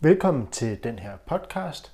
Velkommen 0.00 0.46
til 0.46 0.84
den 0.84 0.98
her 0.98 1.16
podcast. 1.26 1.92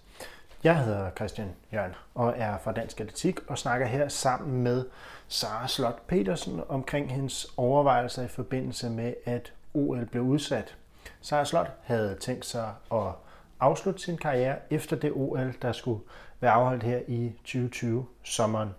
Jeg 0.65 0.85
hedder 0.85 1.11
Christian 1.11 1.49
Jørgen 1.73 1.93
og 2.15 2.35
er 2.37 2.59
fra 2.59 2.73
Dansk 2.73 3.01
Atletik 3.01 3.51
og 3.51 3.59
snakker 3.59 3.87
her 3.87 4.09
sammen 4.09 4.63
med 4.63 4.85
Sara 5.29 5.69
Slot 5.69 6.03
Petersen 6.07 6.61
omkring 6.69 7.13
hendes 7.13 7.47
overvejelser 7.57 8.23
i 8.23 8.29
forbindelse 8.29 8.91
med, 8.91 9.15
at 9.25 9.53
OL 9.75 10.07
blev 10.07 10.23
udsat. 10.23 10.77
Sara 11.21 11.45
Slot 11.45 11.71
havde 11.83 12.17
tænkt 12.21 12.47
sig 12.47 12.75
at 12.93 13.13
afslutte 13.61 14.03
sin 14.03 14.17
karriere 14.17 14.57
efter 14.71 14.97
det 14.97 15.13
OL, 15.15 15.55
der 15.63 15.73
skulle 15.73 16.01
være 16.41 16.53
afholdt 16.53 16.83
her 16.83 17.01
i 17.09 17.33
2020 17.45 18.07
sommeren. 18.23 18.75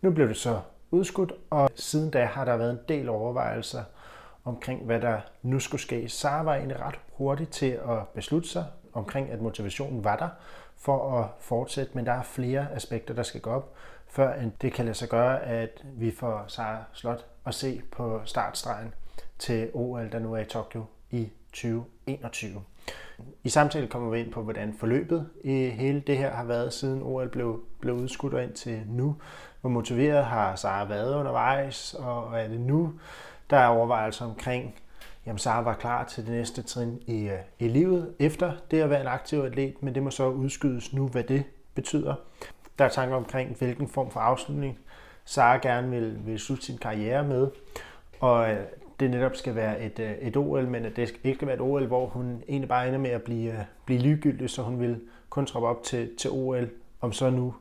Nu 0.00 0.10
blev 0.10 0.28
det 0.28 0.36
så 0.36 0.60
udskudt, 0.90 1.32
og 1.50 1.70
siden 1.76 2.10
da 2.10 2.24
har 2.24 2.44
der 2.44 2.56
været 2.56 2.70
en 2.70 2.80
del 2.88 3.08
overvejelser 3.08 3.82
omkring, 4.46 4.84
hvad 4.84 5.00
der 5.00 5.20
nu 5.42 5.58
skulle 5.60 5.80
ske. 5.80 6.08
Sara 6.08 6.42
var 6.42 6.54
egentlig 6.54 6.80
ret 6.80 7.00
hurtig 7.12 7.48
til 7.48 7.70
at 7.70 8.08
beslutte 8.14 8.48
sig 8.48 8.64
omkring, 8.92 9.30
at 9.30 9.40
motivationen 9.40 10.04
var 10.04 10.16
der 10.16 10.28
for 10.76 11.18
at 11.18 11.28
fortsætte, 11.38 11.92
men 11.94 12.06
der 12.06 12.12
er 12.12 12.22
flere 12.22 12.72
aspekter, 12.72 13.14
der 13.14 13.22
skal 13.22 13.40
gå 13.40 13.50
op, 13.50 13.74
før 14.06 14.42
det 14.62 14.72
kan 14.72 14.84
lade 14.84 14.96
sig 14.96 15.08
gøre, 15.08 15.42
at 15.42 15.84
vi 15.84 16.10
får 16.10 16.44
Sara 16.46 16.84
Slot 16.92 17.26
at 17.46 17.54
se 17.54 17.82
på 17.92 18.20
startstregen 18.24 18.94
til 19.38 19.70
OL, 19.74 20.12
der 20.12 20.18
nu 20.18 20.34
er 20.34 20.38
i 20.38 20.44
Tokyo 20.44 20.84
i 21.10 21.30
2021. 21.52 22.62
I 23.44 23.48
samtalen 23.48 23.88
kommer 23.88 24.10
vi 24.10 24.20
ind 24.20 24.32
på, 24.32 24.42
hvordan 24.42 24.74
forløbet 24.78 25.28
i 25.44 25.68
hele 25.68 26.00
det 26.00 26.18
her 26.18 26.30
har 26.30 26.44
været, 26.44 26.72
siden 26.72 27.02
OL 27.02 27.28
blev, 27.28 27.60
blev 27.80 27.94
udskudt 27.94 28.34
og 28.34 28.44
ind 28.44 28.52
til 28.52 28.82
nu. 28.86 29.16
Hvor 29.60 29.70
motiveret 29.70 30.24
har 30.24 30.56
Sara 30.56 30.84
været 30.84 31.14
undervejs, 31.14 31.94
og 31.94 32.40
er 32.40 32.48
det 32.48 32.60
nu, 32.60 32.92
der 33.50 33.56
er 33.56 33.66
overvejelser 33.66 34.24
omkring, 34.24 34.74
jamen 35.26 35.38
Sara 35.38 35.62
var 35.62 35.74
klar 35.74 36.04
til 36.04 36.26
det 36.26 36.32
næste 36.32 36.62
trin 36.62 37.02
i, 37.06 37.28
øh, 37.28 37.38
i 37.58 37.68
livet 37.68 38.14
efter 38.18 38.52
det 38.70 38.80
at 38.80 38.90
være 38.90 39.00
en 39.00 39.06
aktiv 39.06 39.38
atlet, 39.38 39.82
men 39.82 39.94
det 39.94 40.02
må 40.02 40.10
så 40.10 40.28
udskydes 40.28 40.92
nu, 40.92 41.08
hvad 41.08 41.24
det 41.24 41.44
betyder. 41.74 42.14
Der 42.78 42.84
er 42.84 42.88
tanker 42.88 43.16
omkring, 43.16 43.56
hvilken 43.56 43.88
form 43.88 44.10
for 44.10 44.20
afslutning 44.20 44.78
Sara 45.24 45.56
gerne 45.56 45.90
vil, 45.90 46.26
vil 46.26 46.38
slutte 46.38 46.64
sin 46.64 46.78
karriere 46.78 47.24
med, 47.24 47.48
og 48.20 48.50
øh, 48.50 48.60
det 49.00 49.10
netop 49.10 49.36
skal 49.36 49.54
være 49.54 49.80
et, 49.80 49.98
øh, 49.98 50.12
et 50.12 50.36
OL, 50.36 50.68
men 50.68 50.84
at 50.84 50.96
det 50.96 51.14
ikke 51.24 51.36
skal 51.36 51.48
være 51.48 51.56
et 51.56 51.62
OL, 51.62 51.86
hvor 51.86 52.06
hun 52.06 52.42
egentlig 52.48 52.68
bare 52.68 52.88
ender 52.88 52.98
med 52.98 53.10
at 53.10 53.22
blive, 53.22 53.66
blive 53.84 54.00
ligegyldig, 54.00 54.50
så 54.50 54.62
hun 54.62 54.80
vil 54.80 55.00
kun 55.30 55.46
troppe 55.46 55.68
op 55.68 55.82
til, 55.82 56.16
til 56.16 56.30
OL, 56.30 56.70
om 57.00 57.12
så 57.12 57.30
nu 57.30 57.54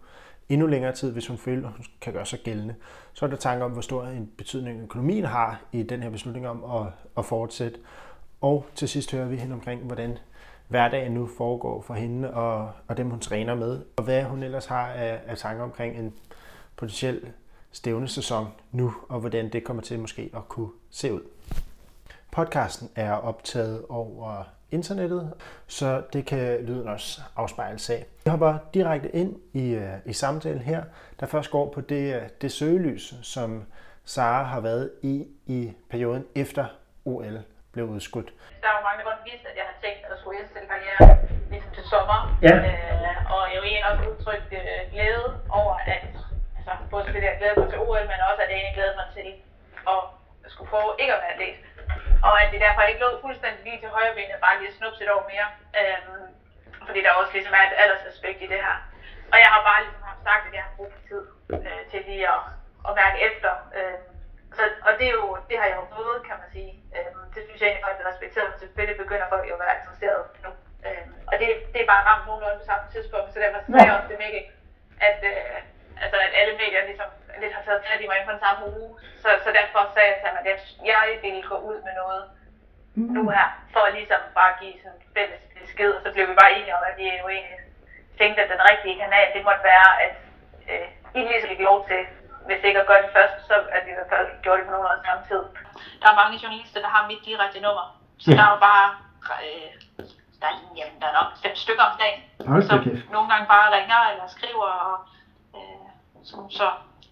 endnu 0.50 0.68
længere 0.68 0.92
tid, 0.92 1.12
hvis 1.12 1.28
hun 1.28 1.38
føler, 1.38 1.68
at 1.68 1.74
hun 1.74 1.86
kan 2.02 2.14
gøre 2.14 2.26
sig 2.26 2.40
gældende. 2.40 2.76
Så 3.14 3.26
er 3.26 3.30
der 3.30 3.38
tanker 3.38 3.66
om, 3.66 3.72
hvor 3.72 3.82
stor 3.82 4.04
en 4.04 4.32
betydning 4.38 4.84
økonomien 4.84 5.26
har 5.26 5.62
i 5.72 5.84
den 5.84 6.04
her 6.04 6.10
beslutning 6.10 6.48
om 6.48 6.64
at, 6.64 6.92
at 7.18 7.26
fortsætte. 7.26 7.80
Og 8.42 8.66
til 8.76 8.90
sidst 8.90 9.12
hører 9.12 9.28
vi 9.28 9.38
hende 9.38 9.54
omkring, 9.54 9.82
hvordan 9.82 10.18
hverdagen 10.68 11.12
nu 11.12 11.28
foregår 11.38 11.82
for 11.82 11.94
hende 11.94 12.34
og, 12.34 12.72
og 12.88 12.98
dem, 12.98 13.10
hun 13.10 13.20
træner 13.20 13.56
med, 13.56 13.82
og 13.96 14.04
hvad 14.04 14.24
hun 14.24 14.44
ellers 14.44 14.66
har 14.66 14.88
af, 14.88 15.22
af 15.28 15.38
tanker 15.38 15.64
omkring 15.64 15.98
en 15.98 16.14
potentiel 16.76 17.32
stævnesæson 17.72 18.48
nu, 18.72 18.94
og 19.10 19.20
hvordan 19.20 19.50
det 19.50 19.64
kommer 19.64 19.84
til 19.84 20.00
måske 20.00 20.30
at 20.36 20.48
kunne 20.48 20.70
se 20.90 21.14
ud. 21.14 21.22
Podcasten 22.32 22.90
er 22.96 23.12
optaget 23.12 23.86
over 23.90 24.44
internettet, 24.72 25.34
så 25.68 26.02
det 26.14 26.26
kan 26.26 26.66
lyden 26.66 26.88
også 26.88 27.22
afspejle 27.36 27.80
sig. 27.80 28.06
Vi 28.26 28.30
hopper 28.30 28.58
direkte 28.74 29.10
ind 29.10 29.36
i, 29.54 29.74
øh, 29.74 29.94
i 30.06 30.14
samtalen 30.14 30.62
her, 30.62 30.84
der 31.20 31.26
først 31.26 31.52
går 31.52 31.74
på 31.74 31.82
det, 31.82 32.16
øh, 32.16 32.22
det 32.42 32.52
søgelys, 32.52 33.14
som 33.22 33.66
Sara 34.06 34.44
har 34.44 34.60
været 34.60 34.92
i 35.02 35.28
i 35.46 35.74
perioden 35.90 36.26
efter 36.36 36.66
OL 37.06 37.38
blev 37.74 37.86
udskudt. 37.96 38.30
Der 38.62 38.68
er 38.72 38.76
jo 38.78 38.84
mange, 38.88 38.98
der 39.00 39.08
godt 39.12 39.24
vidste, 39.32 39.46
at 39.52 39.56
jeg 39.62 39.66
har 39.72 39.78
tænkt 39.86 40.02
at 40.12 40.18
skulle 40.20 40.38
indstille 40.42 40.68
karriere 40.74 41.02
ligesom 41.52 41.72
til 41.78 41.86
sommer. 41.94 42.20
Ja. 42.48 42.56
Øh, 42.70 43.18
og 43.36 43.42
jeg 43.54 43.60
vil 43.62 43.70
egentlig 43.72 43.90
også 43.92 44.04
udtrykke 44.12 44.58
øh, 44.62 44.82
glæde 44.94 45.28
over, 45.60 45.74
at 45.94 46.08
altså, 46.58 46.72
både 46.92 47.02
selvfølgelig 47.04 47.34
at 47.34 47.40
glæde 47.42 47.56
mig 47.60 47.68
til 47.72 47.80
OL, 47.86 48.06
men 48.12 48.20
også 48.30 48.42
at 48.44 48.50
jeg 48.52 48.58
egentlig 48.58 48.78
glæder 48.80 48.96
mig 49.02 49.08
til 49.18 49.30
at 49.94 50.00
skulle 50.54 50.70
få 50.76 50.82
ikke 51.02 51.14
at 51.16 51.22
være 51.24 51.34
atlet. 51.34 51.58
Og 52.28 52.34
at 52.42 52.52
det 52.52 52.66
derfor 52.66 52.82
ikke 52.82 53.04
lå 53.04 53.10
fuldstændig 53.26 53.62
lige 53.64 53.80
til 53.80 53.90
højre 53.96 54.16
benet, 54.18 54.46
bare 54.46 54.60
lige 54.60 54.78
snupse 54.78 55.04
et 55.04 55.12
år 55.16 55.24
mere. 55.32 55.48
Øhm, 55.80 56.26
fordi 56.88 57.00
der 57.02 57.12
også 57.20 57.34
ligesom 57.34 57.54
er 57.60 57.64
et 57.70 57.80
aldersaspekt 57.84 58.40
i 58.42 58.52
det 58.54 58.60
her. 58.68 58.78
Og 59.32 59.38
jeg 59.44 59.50
har 59.54 59.62
bare 59.70 59.84
ligesom 59.84 60.04
haft 60.10 60.24
sagt, 60.30 60.44
at 60.48 60.54
jeg 60.58 60.64
har 60.68 60.74
brug 60.78 60.90
for 60.94 61.02
tid 61.10 61.24
øh, 61.68 61.84
til 61.92 62.02
lige 62.10 62.28
at, 62.36 62.42
at 62.88 62.92
mærke 63.02 63.18
efter. 63.30 63.52
Øh, 63.78 63.98
så, 64.58 64.64
og 64.88 64.92
det, 65.00 65.06
er 65.08 65.16
jo, 65.22 65.28
det 65.50 65.56
har 65.60 65.68
jeg 65.72 65.78
jo 65.82 65.86
fået, 65.96 66.20
kan 66.28 66.36
man 66.42 66.50
sige. 66.56 66.74
Øh, 66.96 67.12
det 67.34 67.42
synes 67.44 67.60
jeg 67.60 67.68
egentlig 67.68 67.86
faktisk 67.86 68.04
er 68.06 68.12
respekteret, 68.12 68.50
men 68.50 68.60
selvfølgelig 68.64 68.98
begynder 69.04 69.32
folk 69.34 69.46
jo 69.50 69.56
at 69.58 69.64
være 69.64 69.78
interesseret 69.80 70.22
nu. 70.44 70.52
Øh, 70.88 71.06
og 71.30 71.34
det, 71.40 71.48
det 71.74 71.80
er 71.82 71.92
bare 71.94 72.08
ramt 72.10 72.26
nogenlunde 72.26 72.60
på 72.62 72.68
samme 72.72 72.86
tidspunkt, 72.94 73.30
så 73.34 73.40
derfor 73.44 73.60
sagde 73.60 73.88
jeg 73.88 73.98
også 73.98 74.12
det 74.12 74.22
Mikkel, 74.24 74.44
at, 75.10 75.20
øh, 75.34 75.58
altså, 76.04 76.18
at 76.26 76.32
alle 76.40 76.54
medier 76.62 76.90
ligesom 76.90 77.10
lidt 77.42 77.54
har 77.58 77.64
taget 77.68 77.86
fat 77.88 78.02
i 78.02 78.08
mig 78.08 78.16
inden 78.16 78.30
for 78.30 78.36
den 78.38 78.46
samme 78.48 78.62
uge. 78.74 78.90
Så, 79.24 79.30
så 79.44 79.50
derfor 79.60 79.80
sagde 79.96 80.10
jeg 80.12 80.18
til 80.18 80.30
ham, 80.30 80.38
at 80.42 80.48
jeg, 80.52 80.58
jeg 80.92 81.02
ville 81.24 81.44
gå 81.52 81.58
ud 81.70 81.78
med 81.88 81.94
noget 82.02 82.24
mm. 82.96 83.10
nu 83.16 83.24
her, 83.36 83.48
for 83.74 83.82
at 83.88 83.94
ligesom 84.00 84.22
bare 84.40 84.54
give 84.62 84.76
sådan 84.84 85.02
fælles 85.16 85.44
besked, 85.62 85.92
og 85.96 86.02
så 86.04 86.10
blev 86.14 86.26
vi 86.30 86.36
bare 86.42 86.56
enige 86.58 86.76
om, 86.78 86.84
at 86.90 86.96
vi 87.00 87.06
jo 87.22 87.28
egentlig 87.36 87.60
tænkte, 88.20 88.40
at 88.44 88.52
den 88.54 88.62
rigtige 88.72 89.00
kanal, 89.04 89.28
det 89.36 89.48
måtte 89.48 89.64
være, 89.74 89.90
at 90.06 90.16
øh, 90.72 90.88
I 91.18 91.20
ligesom 91.20 91.50
fik 91.50 91.64
lov 91.70 91.80
til, 91.90 92.02
hvis 92.48 92.62
ikke 92.68 92.80
at 92.82 92.90
gøre 92.90 93.02
det 93.06 93.16
først, 93.18 93.36
så 93.50 93.56
at 93.76 93.82
vi 93.86 93.92
i 93.92 93.98
hvert 93.98 94.12
fald 94.14 94.28
gjorde 94.44 94.60
det 94.60 94.68
på 94.68 94.72
nogenlunde 94.72 95.06
samme 95.08 95.24
tid. 95.30 95.44
Der 96.02 96.08
er 96.10 96.22
mange 96.22 96.40
journalister, 96.44 96.80
der 96.86 96.92
har 96.96 97.08
mit 97.12 97.22
direkte 97.26 97.60
nummer, 97.66 97.86
så 98.24 98.32
ja. 98.32 98.38
der 98.38 98.44
er 98.48 98.52
jo 98.56 98.60
bare, 98.70 98.88
øh, 99.46 99.72
der, 100.42 100.48
er, 100.52 100.58
jamen, 100.80 100.98
der 101.02 101.08
er 101.08 101.18
nok 101.20 101.30
fem 101.44 101.56
stykker 101.64 101.86
om 101.90 101.96
dagen, 102.04 102.22
okay. 102.54 102.68
som 102.70 102.78
nogle 103.16 103.28
gange 103.32 103.46
bare 103.54 103.74
ringer 103.78 104.02
eller 104.12 104.28
skriver, 104.38 104.70
og 104.90 104.96
øh, 105.58 105.85
som 106.30 106.50
så, 106.50 106.68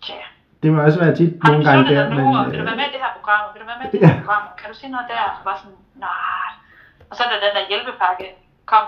tja, 0.05 0.19
det 0.63 0.73
må 0.73 0.77
også 0.87 0.99
være 0.99 1.15
tit 1.15 1.33
nogle 1.43 1.63
gange 1.67 1.83
der. 1.95 2.09
Men, 2.09 2.19
øh... 2.19 2.51
Vil 2.51 2.59
du 2.59 2.65
være 2.71 2.81
med 2.81 2.87
i 2.91 2.93
det 2.95 3.01
her 3.05 3.13
program? 3.17 3.41
Vil 3.53 3.61
du 3.61 3.67
være 3.71 3.79
med 3.81 3.87
i 3.87 3.91
det 3.93 4.07
her 4.09 4.19
program? 4.21 4.43
Kan 4.59 4.67
du 4.71 4.75
sige 4.79 4.91
noget 4.95 5.07
der? 5.13 5.23
Så 5.37 5.41
var 5.49 5.55
sådan, 5.61 5.81
nej. 6.07 6.49
Og 7.09 7.13
så 7.17 7.23
da 7.31 7.35
den 7.45 7.53
der 7.57 7.63
hjælpepakke 7.71 8.27
kom, 8.71 8.85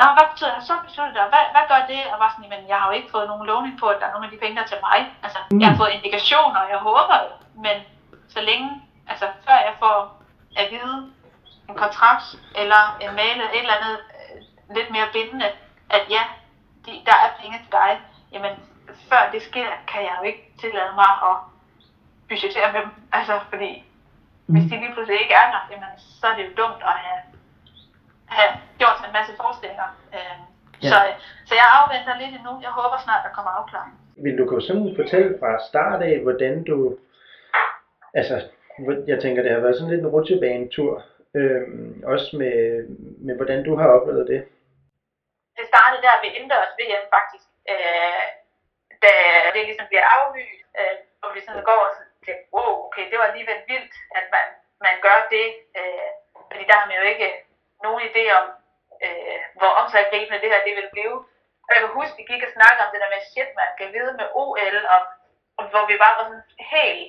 Nå, 0.00 0.06
hvad 0.16 0.26
betyder 0.30 0.52
det? 0.54 0.62
Så 0.68 0.74
besluttet 0.86 1.14
det, 1.14 1.22
hvad, 1.34 1.44
hvad 1.54 1.64
gør 1.72 1.82
det? 1.92 2.02
Og 2.12 2.16
var 2.22 2.30
sådan, 2.34 2.50
men 2.54 2.62
jeg 2.70 2.78
har 2.80 2.86
jo 2.90 2.94
ikke 2.98 3.10
fået 3.14 3.30
nogen 3.30 3.46
lovning 3.52 3.74
på, 3.82 3.86
at 3.92 3.98
der 4.00 4.06
er 4.06 4.14
nogen 4.14 4.28
af 4.28 4.32
de 4.34 4.42
penge, 4.42 4.56
der 4.56 4.64
er 4.64 4.72
til 4.72 4.80
mig. 4.88 5.00
Altså, 5.24 5.38
mm. 5.50 5.60
jeg 5.60 5.68
har 5.70 5.76
fået 5.82 5.96
indikationer, 5.98 6.60
og 6.64 6.68
jeg 6.74 6.80
håber 6.88 7.18
men 7.64 7.76
så 8.34 8.40
længe, 8.40 8.68
altså 9.10 9.26
før 9.46 9.58
jeg 9.68 9.74
får 9.82 9.96
at 10.60 10.66
vide 10.74 10.96
en 11.68 11.76
kontrakt, 11.84 12.26
eller 12.62 12.82
en 13.04 13.12
mail, 13.20 13.36
et 13.40 13.62
eller 13.64 13.78
andet 13.78 13.96
øh, 14.18 14.36
lidt 14.76 14.90
mere 14.94 15.08
bindende, 15.12 15.48
at 15.96 16.02
ja, 16.14 16.22
de, 16.84 16.90
der 17.08 17.16
er 17.24 17.30
penge 17.40 17.58
til 17.64 17.72
dig, 17.72 17.90
jamen 18.32 18.52
før 19.10 19.22
det 19.34 19.42
sker, 19.42 19.70
kan 19.92 20.02
jeg 20.08 20.14
jo 20.18 20.24
ikke 20.30 20.42
tillade 20.62 20.92
mig 21.00 21.12
at 21.30 21.36
budgettere 22.28 22.72
med 22.72 22.80
dem. 22.80 22.92
Altså, 23.18 23.34
fordi 23.50 23.70
mm. 24.46 24.52
hvis 24.52 24.64
de 24.70 24.80
lige 24.82 24.94
pludselig 24.94 25.20
ikke 25.22 25.34
er 25.42 25.48
der, 25.54 25.62
jamen, 25.70 25.92
så 26.18 26.24
er 26.30 26.36
det 26.36 26.44
jo 26.48 26.52
dumt 26.62 26.82
at 26.90 26.96
have, 27.04 27.22
have 28.36 28.52
gjort 28.80 28.96
sig 28.98 29.06
en 29.06 29.16
masse 29.18 29.32
forestillinger. 29.40 29.88
Øh, 30.16 30.36
ja. 30.82 30.88
så, 30.90 30.96
så 31.48 31.52
jeg 31.60 31.66
afventer 31.78 32.20
lidt 32.22 32.34
endnu. 32.38 32.52
Jeg 32.66 32.72
håber 32.78 32.98
snart, 33.04 33.26
der 33.26 33.36
kommer 33.36 33.52
afklaring. 33.60 33.94
Vil 34.24 34.38
du 34.38 34.44
kunne 34.46 34.68
sådan 34.68 34.96
fortælle 35.00 35.30
fra 35.40 35.50
start 35.70 36.00
af, 36.10 36.14
hvordan 36.24 36.64
du... 36.70 36.76
Altså, 38.14 38.36
jeg 39.06 39.18
tænker, 39.20 39.42
det 39.42 39.52
har 39.52 39.60
været 39.60 39.76
sådan 39.76 39.90
lidt 39.90 40.04
en 40.04 40.14
rutsjebanetur. 40.14 40.92
Øhm, 41.34 42.02
også 42.12 42.36
med, 42.40 42.56
med, 43.26 43.34
hvordan 43.36 43.64
du 43.64 43.72
har 43.76 43.88
oplevet 43.96 44.26
det. 44.32 44.40
Det 45.58 45.64
startede 45.72 46.02
der 46.06 46.14
ved 46.22 46.30
indendørs 46.36 46.72
VM 46.78 47.06
faktisk. 47.16 47.46
Øh, 47.72 48.26
da 49.04 49.12
det 49.54 49.62
ligesom 49.68 49.86
bliver 49.90 50.06
aflyst, 50.16 50.62
øh, 50.80 50.96
og 51.22 51.28
vi 51.34 51.40
sådan 51.40 51.64
går 51.70 51.80
og 51.86 51.92
tænker, 52.24 52.44
wow, 52.54 52.72
okay, 52.86 53.04
det 53.10 53.18
var 53.18 53.26
alligevel 53.28 53.60
vildt, 53.70 53.94
at 54.18 54.24
man, 54.34 54.46
man 54.86 54.94
gør 55.06 55.18
det, 55.34 55.48
øh, 55.78 56.10
fordi 56.50 56.64
der 56.68 56.76
har 56.78 56.86
man 56.86 56.98
jo 57.00 57.06
ikke 57.12 57.28
nogen 57.84 58.00
idé 58.08 58.24
om, 58.38 58.46
øh, 59.04 59.38
hvor 59.58 59.72
omsaggribende 59.80 60.42
det 60.42 60.52
her 60.52 60.66
det 60.66 60.74
vil 60.78 60.88
blive. 60.94 61.16
Og 61.64 61.70
jeg 61.72 61.80
kan 61.80 61.96
huske, 61.98 62.18
vi 62.18 62.30
gik 62.30 62.42
og 62.46 62.54
snakkede 62.56 62.84
om 62.84 62.92
det 62.92 63.00
der 63.02 63.12
med, 63.12 63.28
shit, 63.30 63.50
man 63.60 63.70
kan 63.78 63.88
vide 63.96 64.12
med 64.20 64.28
OL, 64.42 64.76
og, 64.94 65.00
og 65.58 65.64
hvor 65.70 65.84
vi 65.90 66.02
bare 66.02 66.16
var 66.18 66.24
sådan 66.28 66.46
helt, 66.74 67.08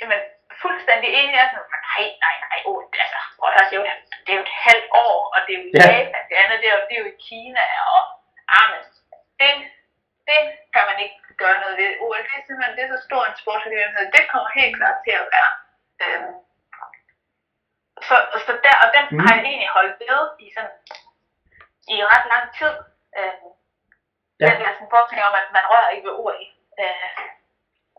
jamen, 0.00 0.20
fuldstændig 0.62 1.08
enige, 1.20 1.40
altså, 1.44 1.60
nej, 1.88 2.04
nej, 2.24 2.36
nej, 2.46 2.58
oh, 2.68 2.82
altså, 3.04 3.20
prøv 3.38 3.48
at 3.48 3.54
høre, 3.56 3.68
det 3.70 3.76
er, 4.32 4.36
jo, 4.38 4.42
et 4.48 4.56
halvt 4.66 4.88
år, 5.06 5.16
og 5.34 5.38
det 5.44 5.52
er 5.52 5.58
jo 5.60 5.66
i 5.68 5.72
Japan, 5.80 6.22
det 6.28 6.36
andet, 6.42 6.56
det 6.62 6.68
er 6.68 6.76
jo, 6.78 6.82
det 6.88 6.94
er 6.96 7.02
jo 7.02 7.10
i 7.14 7.22
Kina, 7.28 7.64
og, 7.94 8.02
ah, 8.56 8.66
men, 8.72 8.80
det, 9.38 9.48
det 10.28 10.40
kan 10.74 10.84
man 10.90 10.98
ikke 11.04 11.18
gøre 11.42 11.60
noget 11.62 11.76
ved. 11.80 11.90
OL, 12.04 12.22
det 12.26 12.34
er 12.36 12.46
simpelthen 12.46 12.76
det 12.76 12.84
er 12.84 12.92
så 12.94 13.00
stor 13.08 13.22
en 13.24 13.40
sportsbegivenhed. 13.42 14.04
Det 14.16 14.30
kommer 14.32 14.58
helt 14.60 14.76
klart 14.78 14.98
til 15.06 15.14
at 15.22 15.28
være. 15.34 15.52
Øhm, 16.04 16.34
så, 18.08 18.16
så 18.46 18.52
der, 18.64 18.74
og 18.84 18.88
den 18.96 19.06
mm. 19.10 19.18
har 19.24 19.32
jeg 19.34 19.44
egentlig 19.44 19.70
holdt 19.76 19.96
ved 20.00 20.22
i 20.44 20.46
sådan 20.56 20.76
i 21.94 21.96
ret 22.12 22.26
lang 22.32 22.46
tid. 22.58 22.74
Øhm, 23.18 23.48
ja. 24.40 24.46
Den 24.46 24.60
der 24.60 24.70
sådan 24.74 24.92
forestilling 24.94 25.28
om, 25.28 25.36
at 25.40 25.48
man 25.56 25.64
rører 25.72 25.90
ikke 25.94 26.06
ved 26.08 26.18
OL. 26.22 26.40
Øh, 26.82 27.10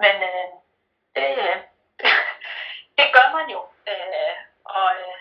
men 0.03 0.15
øh, 0.29 0.47
det, 1.15 1.29
øh, 1.45 1.57
det 2.97 3.07
gør 3.15 3.27
man 3.37 3.47
jo. 3.55 3.61
Øh, 3.91 4.35
og 4.77 4.87
øh, 5.01 5.19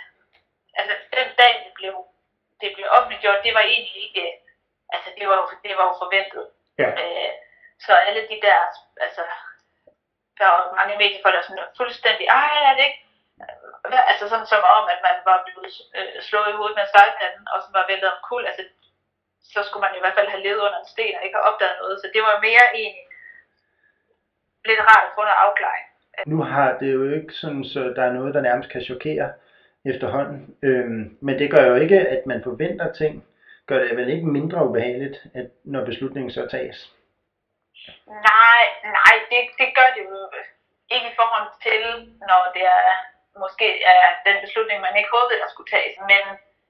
altså 0.79 0.95
den 1.17 1.29
dag, 1.41 1.53
det 1.65 1.73
blev, 1.79 1.95
det 2.61 2.69
blev 2.75 2.87
offentligt 2.97 3.23
gjort, 3.23 3.45
det 3.47 3.55
var 3.55 3.65
egentlig 3.73 3.97
ikke, 4.07 4.25
altså 4.95 5.09
det 5.19 5.29
var 5.29 5.37
jo, 5.41 5.47
det 5.65 5.77
var 5.79 5.85
jo 5.91 5.95
forventet. 6.03 6.45
Ja. 6.83 6.91
Øh, 7.03 7.31
så 7.85 7.93
alle 8.07 8.23
de 8.31 8.39
der, 8.47 8.61
altså, 9.07 9.23
der 10.39 10.47
var 10.55 10.63
mange 10.81 10.95
mediefolk, 11.03 11.35
der 11.35 11.43
sådan 11.43 11.77
fuldstændig, 11.81 12.27
ej, 12.27 12.51
er 12.71 12.75
det 12.77 12.85
ikke, 12.89 13.01
altså 14.11 14.25
sådan 14.29 14.51
som 14.53 14.63
om, 14.77 14.85
at 14.95 15.01
man 15.09 15.17
var 15.31 15.39
blevet 15.47 15.73
øh, 15.99 16.23
slået 16.29 16.51
i 16.51 16.57
hovedet 16.59 16.77
med 16.79 16.87
en 17.27 17.49
og 17.53 17.59
som 17.65 17.73
var 17.79 17.85
væltet 17.91 18.09
om 18.15 18.21
kul, 18.29 18.45
altså 18.51 18.63
så 19.53 19.61
skulle 19.63 19.85
man 19.87 19.97
i 19.97 20.03
hvert 20.03 20.17
fald 20.19 20.29
have 20.35 20.45
levet 20.47 20.65
under 20.67 20.79
en 20.81 20.93
sten 20.93 21.17
og 21.17 21.25
ikke 21.25 21.37
have 21.39 21.49
opdaget 21.51 21.77
noget. 21.83 21.97
Så 22.03 22.07
det 22.15 22.23
var 22.23 22.45
mere 22.49 22.67
egentlig 22.81 23.07
lidt 24.69 24.81
rart 24.91 25.05
at 25.07 25.15
få 25.15 25.21
noget 25.23 25.43
afklaring. 25.47 25.87
Nu 26.27 26.43
har 26.43 26.79
det 26.81 26.93
jo 26.93 27.03
ikke 27.17 27.33
sådan, 27.33 27.65
så 27.65 27.81
der 27.97 28.05
er 28.05 28.13
noget, 28.13 28.35
der 28.35 28.41
nærmest 28.41 28.71
kan 28.71 28.83
chokere 28.83 29.33
efterhånden. 29.85 30.57
Øhm, 30.63 31.19
men 31.21 31.39
det 31.39 31.51
gør 31.51 31.65
jo 31.67 31.75
ikke, 31.75 32.01
at 32.01 32.27
man 32.27 32.43
forventer 32.43 32.93
ting. 32.93 33.25
Gør 33.69 33.79
det 33.79 33.97
vel 33.97 34.09
ikke 34.15 34.27
mindre 34.39 34.67
ubehageligt, 34.69 35.17
at 35.35 35.47
når 35.65 35.85
beslutningen 35.91 36.31
så 36.31 36.43
tages? 36.55 36.79
Nej, 38.33 38.63
nej, 38.99 39.15
det, 39.31 39.41
det 39.61 39.69
gør 39.79 39.89
det 39.97 40.03
jo 40.11 40.19
ikke 40.95 41.09
i 41.13 41.19
forhold 41.21 41.49
til, 41.67 41.83
når 42.31 42.43
det 42.55 42.65
er 42.79 42.91
måske 43.45 43.69
er 43.93 44.03
den 44.29 44.37
beslutning, 44.45 44.79
man 44.81 44.97
ikke 44.97 45.15
håbede, 45.17 45.41
der 45.43 45.51
skulle 45.51 45.71
tages. 45.77 45.95
Men, 46.11 46.23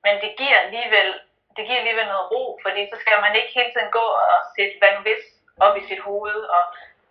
men 0.05 0.15
det 0.23 0.31
giver 0.41 0.59
alligevel 0.67 1.11
det 1.57 1.67
giver 1.67 1.83
alligevel 1.83 2.09
noget 2.13 2.31
ro, 2.33 2.43
fordi 2.65 2.81
så 2.91 2.97
skal 3.03 3.17
man 3.25 3.33
ikke 3.39 3.53
hele 3.59 3.71
tiden 3.73 3.91
gå 3.99 4.07
og 4.23 4.39
sætte 4.55 4.75
hvad 4.81 4.93
nu 4.95 5.01
hvis 5.07 5.25
op 5.67 5.75
i 5.81 5.89
sit 5.91 6.03
hoved, 6.09 6.41
og 6.57 6.63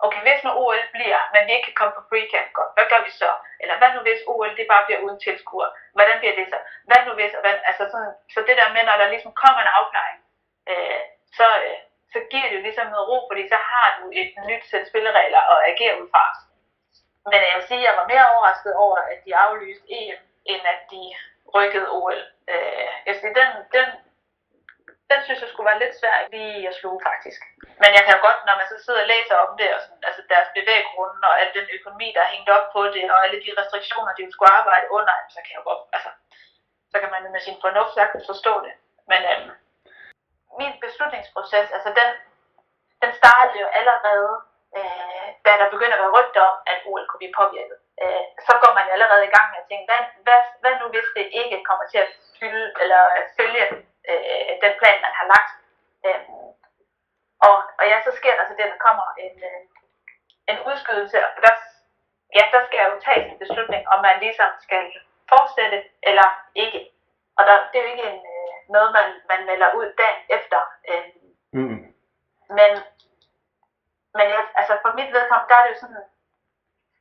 okay, 0.06 0.22
hvis 0.26 0.44
nu 0.44 0.52
OL 0.64 0.84
bliver, 0.96 1.22
men 1.34 1.42
vi 1.48 1.52
ikke 1.54 1.68
kan 1.70 1.80
komme 1.80 1.94
på 1.98 2.04
freecamp, 2.10 2.50
godt, 2.58 2.72
hvad 2.76 2.88
gør 2.92 3.02
vi 3.08 3.12
så? 3.22 3.32
Eller 3.62 3.76
hvad 3.78 3.90
nu 3.94 4.00
hvis 4.08 4.22
OL 4.32 4.52
det 4.60 4.68
bare 4.74 4.86
bliver 4.86 5.02
uden 5.06 5.20
tilskuer? 5.26 5.70
Hvordan 5.98 6.18
bliver 6.20 6.36
det 6.40 6.48
så? 6.54 6.58
Hvad 6.90 7.00
nu 7.06 7.12
hvis? 7.18 7.34
Hvad, 7.44 7.56
altså 7.70 7.84
sådan, 7.92 8.14
så 8.34 8.40
det 8.48 8.56
der 8.60 8.74
med, 8.76 8.84
når 8.86 8.98
der 9.02 9.14
ligesom 9.14 9.34
kommer 9.44 9.62
en 9.62 9.76
afklaring, 9.80 10.20
øh, 10.72 11.02
så, 11.38 11.48
øh, 11.66 11.80
så 12.14 12.20
giver 12.32 12.48
det 12.50 12.58
jo 12.58 12.66
ligesom 12.68 12.88
noget 12.94 13.08
ro, 13.10 13.18
fordi 13.30 13.44
så 13.54 13.60
har 13.72 13.88
du 13.98 14.04
et 14.22 14.32
nyt 14.50 14.64
sæt 14.70 14.88
spilleregler 14.90 15.42
at 15.54 15.60
agere 15.72 16.02
ud 16.02 16.08
fra. 16.14 16.26
Men 17.32 17.40
jeg 17.48 17.54
vil 17.58 17.68
sige, 17.70 17.82
at 17.84 17.88
jeg 17.88 17.96
var 18.00 18.08
mere 18.12 18.32
overrasket 18.34 18.74
over, 18.86 18.98
at 19.12 19.20
de 19.26 19.36
aflyste 19.36 19.86
EM, 20.00 20.20
end 20.52 20.64
at 20.74 20.80
de 20.92 21.04
rykkede 21.56 21.88
OL. 22.00 22.20
Øh, 22.54 22.90
jeg 23.06 23.12
vil 23.14 23.22
sige, 23.22 23.36
den, 23.42 23.50
den 23.78 23.88
den 25.12 25.20
synes 25.24 25.42
jeg 25.42 25.50
skulle 25.50 25.70
være 25.72 25.82
lidt 25.84 25.96
svær 26.00 26.18
lige 26.34 26.68
at 26.70 26.78
sluge 26.80 27.00
faktisk. 27.10 27.42
Men 27.82 27.90
jeg 27.96 28.04
kan 28.04 28.16
jo 28.16 28.22
godt, 28.28 28.40
når 28.48 28.56
man 28.60 28.68
så 28.72 28.78
sidder 28.86 29.02
og 29.04 29.12
læser 29.14 29.36
om 29.46 29.52
det, 29.60 29.70
og 29.76 29.80
sådan, 29.84 30.04
altså 30.10 30.22
deres 30.34 30.50
bevæggrunde 30.58 31.22
og 31.30 31.36
al 31.42 31.50
den 31.58 31.68
økonomi, 31.78 32.08
der 32.16 32.22
er 32.24 32.34
hængt 32.34 32.50
op 32.58 32.66
på 32.76 32.82
det, 32.96 33.06
og 33.14 33.18
alle 33.26 33.40
de 33.46 33.58
restriktioner, 33.60 34.12
de 34.14 34.34
skulle 34.34 34.56
arbejde 34.60 34.88
under, 34.98 35.14
så 35.34 35.40
kan 35.44 35.54
jeg 35.56 35.64
godt, 35.70 35.84
altså, 35.96 36.10
så 36.92 36.98
kan 37.02 37.10
man 37.14 37.32
med 37.36 37.42
sin 37.48 37.58
fornuft 37.64 37.94
sagtens 37.94 38.26
forstå 38.32 38.54
det. 38.66 38.74
Men 39.12 39.22
øhm, 39.32 39.52
min 40.60 40.74
beslutningsproces, 40.86 41.68
altså 41.76 41.90
den, 42.00 42.10
den 43.02 43.12
startede 43.22 43.60
jo 43.64 43.68
allerede, 43.80 44.32
øh, 44.78 45.28
da 45.46 45.52
der 45.62 45.74
begynder 45.74 45.96
at 45.98 46.04
være 46.04 46.16
rygter 46.20 46.42
om, 46.50 46.58
at 46.72 46.78
OL 46.90 47.08
kunne 47.08 47.24
blive 47.24 47.38
påvirket. 47.42 47.78
Øh, 48.04 48.24
så 48.48 48.54
går 48.62 48.72
man 48.80 48.88
allerede 48.94 49.24
i 49.26 49.34
gang 49.36 49.48
med 49.52 49.60
at 49.62 49.68
tænke, 49.70 49.86
hvad, 49.90 50.02
hvad, 50.26 50.42
hvad 50.62 50.74
nu 50.80 50.86
hvis 50.94 51.10
det 51.18 51.26
ikke 51.42 51.58
kommer 51.70 51.86
til 51.92 52.00
at 52.06 52.10
fylde, 52.40 52.66
eller 52.82 53.02
at 53.20 53.26
følge 53.40 53.66
øh, 54.12 54.54
den 54.64 54.74
plan, 54.80 54.98
man 55.06 55.14
har 55.20 55.28
lagt. 55.34 55.52
Øh, 56.06 56.22
og, 57.48 57.56
og 57.80 57.84
ja, 57.92 57.98
så 58.06 58.12
sker 58.20 58.36
der 58.36 58.46
så 58.46 58.54
det, 58.58 58.68
at 58.68 58.74
der 58.74 58.86
kommer 58.88 59.08
en, 59.26 59.36
øh, 59.50 59.62
en 60.52 60.58
udskydelse, 60.70 61.18
og 61.26 61.30
der, 61.46 61.54
ja, 62.38 62.44
der 62.54 62.62
skal 62.66 62.80
jo 62.90 63.00
tages 63.08 63.26
en 63.32 63.40
beslutning, 63.44 63.84
om 63.94 64.00
man 64.08 64.20
ligesom 64.26 64.52
skal 64.66 64.84
fortsætte 65.32 65.80
eller 66.10 66.28
ikke. 66.56 66.80
Og 67.38 67.44
der, 67.48 67.56
det 67.70 67.78
er 67.78 67.84
jo 67.86 67.92
ikke 67.94 68.08
en, 68.14 68.22
øh, 68.36 68.52
noget, 68.76 68.90
man, 68.98 69.08
man 69.32 69.42
melder 69.46 69.70
ud 69.80 69.88
dagen 70.02 70.22
efter. 70.38 70.60
Øh, 70.90 71.06
mm. 71.58 71.80
Men, 72.58 72.72
men 74.18 74.26
jeg, 74.36 74.44
altså 74.60 74.74
for 74.82 74.92
mit 75.00 75.14
vedkommende, 75.14 75.50
der 75.50 75.56
er 75.56 75.64
det 75.64 75.74
jo 75.74 75.80
sådan, 75.80 76.04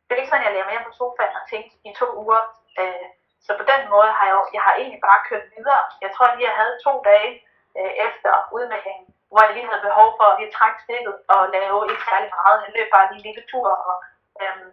det 0.04 0.12
er 0.12 0.20
ikke 0.20 0.32
sådan, 0.32 0.46
jeg 0.46 0.52
lærer 0.54 0.70
mere 0.70 0.86
på 0.86 0.92
sofaen 0.98 1.38
og 1.40 1.48
tænkt 1.50 1.72
i 1.88 1.90
to 2.00 2.06
uger. 2.22 2.42
Øh, 2.80 3.06
så 3.46 3.52
på 3.60 3.64
den 3.72 3.82
måde 3.94 4.10
har 4.18 4.26
jeg, 4.30 4.38
jeg 4.56 4.62
har 4.66 4.74
egentlig 4.80 5.00
bare 5.08 5.26
kørt 5.28 5.46
videre. 5.56 5.82
Jeg 6.04 6.10
tror 6.12 6.26
lige, 6.28 6.48
jeg 6.48 6.58
havde 6.60 6.82
to 6.86 6.92
dage 7.10 7.30
øh, 7.78 7.92
efter 8.06 8.32
udmeldingen, 8.56 9.06
hvor 9.30 9.42
jeg 9.44 9.52
lige 9.54 9.68
havde 9.70 9.86
behov 9.88 10.08
for 10.18 10.26
at 10.30 10.38
lige 10.40 10.56
trække 10.58 10.78
stikket 10.84 11.14
og 11.34 11.40
lave 11.56 11.76
ikke 11.90 12.08
særlig 12.10 12.30
meget. 12.38 12.64
Jeg 12.64 12.72
løb 12.76 12.88
bare 12.96 13.08
lige 13.08 13.20
en 13.20 13.26
lille 13.28 13.44
tur. 13.52 13.68
Og, 13.90 13.96
øhm, 14.42 14.70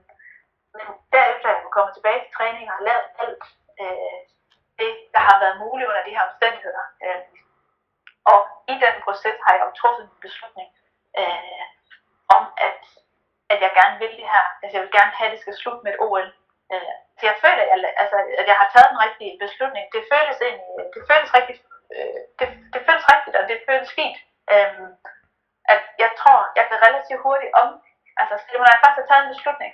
men 0.76 0.86
derefter 1.16 1.48
er 1.50 1.56
jeg 1.56 1.76
kommet 1.76 1.94
tilbage 1.96 2.22
til 2.22 2.36
træning 2.38 2.66
og 2.70 2.76
har 2.78 2.84
lavet 2.90 3.08
alt 3.24 3.44
øh, 3.82 4.20
det, 4.80 4.92
der 5.14 5.22
har 5.30 5.38
været 5.44 5.62
muligt 5.64 5.90
under 5.90 6.04
de 6.06 6.16
her 6.16 6.28
omstændigheder. 6.30 6.86
Øh, 7.06 7.22
og 8.32 8.40
i 8.74 8.76
den 8.86 8.96
proces 9.06 9.38
har 9.46 9.54
jeg 9.54 9.64
jo 9.66 9.72
truffet 9.80 10.04
en 10.04 10.24
beslutning 10.26 10.70
øh, 11.20 11.64
om, 12.36 12.44
at, 12.68 12.82
at 13.54 13.58
jeg 13.66 13.72
gerne 13.80 14.00
vil 14.02 14.14
det 14.20 14.28
her. 14.34 14.46
Altså 14.62 14.74
jeg 14.78 14.84
vil 14.86 14.98
gerne 14.98 15.14
have, 15.18 15.28
at 15.28 15.34
det 15.34 15.42
skal 15.42 15.60
slutte 15.62 15.84
med 15.84 15.92
et 15.94 16.02
OL. 16.06 16.30
Øh, 16.74 16.96
så 17.18 17.24
jeg 17.30 17.38
føler, 17.44 17.64
at 17.64 17.70
jeg, 17.74 17.94
altså, 18.04 18.18
at 18.42 18.48
jeg 18.52 18.58
har 18.62 18.70
taget 18.74 18.92
den 18.94 19.04
rigtige 19.06 19.34
beslutning. 19.44 19.86
Det 19.96 20.04
føles 20.14 20.38
egentlig, 20.48 20.70
det 20.96 21.02
føles 21.12 21.30
rigtigt, 21.38 21.60
øh, 21.96 22.20
det, 22.40 22.48
det 22.74 22.82
føles 22.88 23.06
rigtigt, 23.14 23.36
og 23.40 23.44
det 23.50 23.66
føles 23.70 23.90
fint. 24.00 24.18
Øhm, 24.54 24.90
at 25.74 25.84
jeg 26.04 26.12
tror, 26.20 26.40
jeg 26.58 26.66
kan 26.68 26.84
relativt 26.88 27.24
hurtigt 27.26 27.54
om, 27.62 27.70
altså 28.22 28.36
når 28.62 28.74
jeg 28.74 28.82
faktisk 28.84 29.02
har 29.02 29.10
taget 29.10 29.24
en 29.24 29.34
beslutning, 29.36 29.74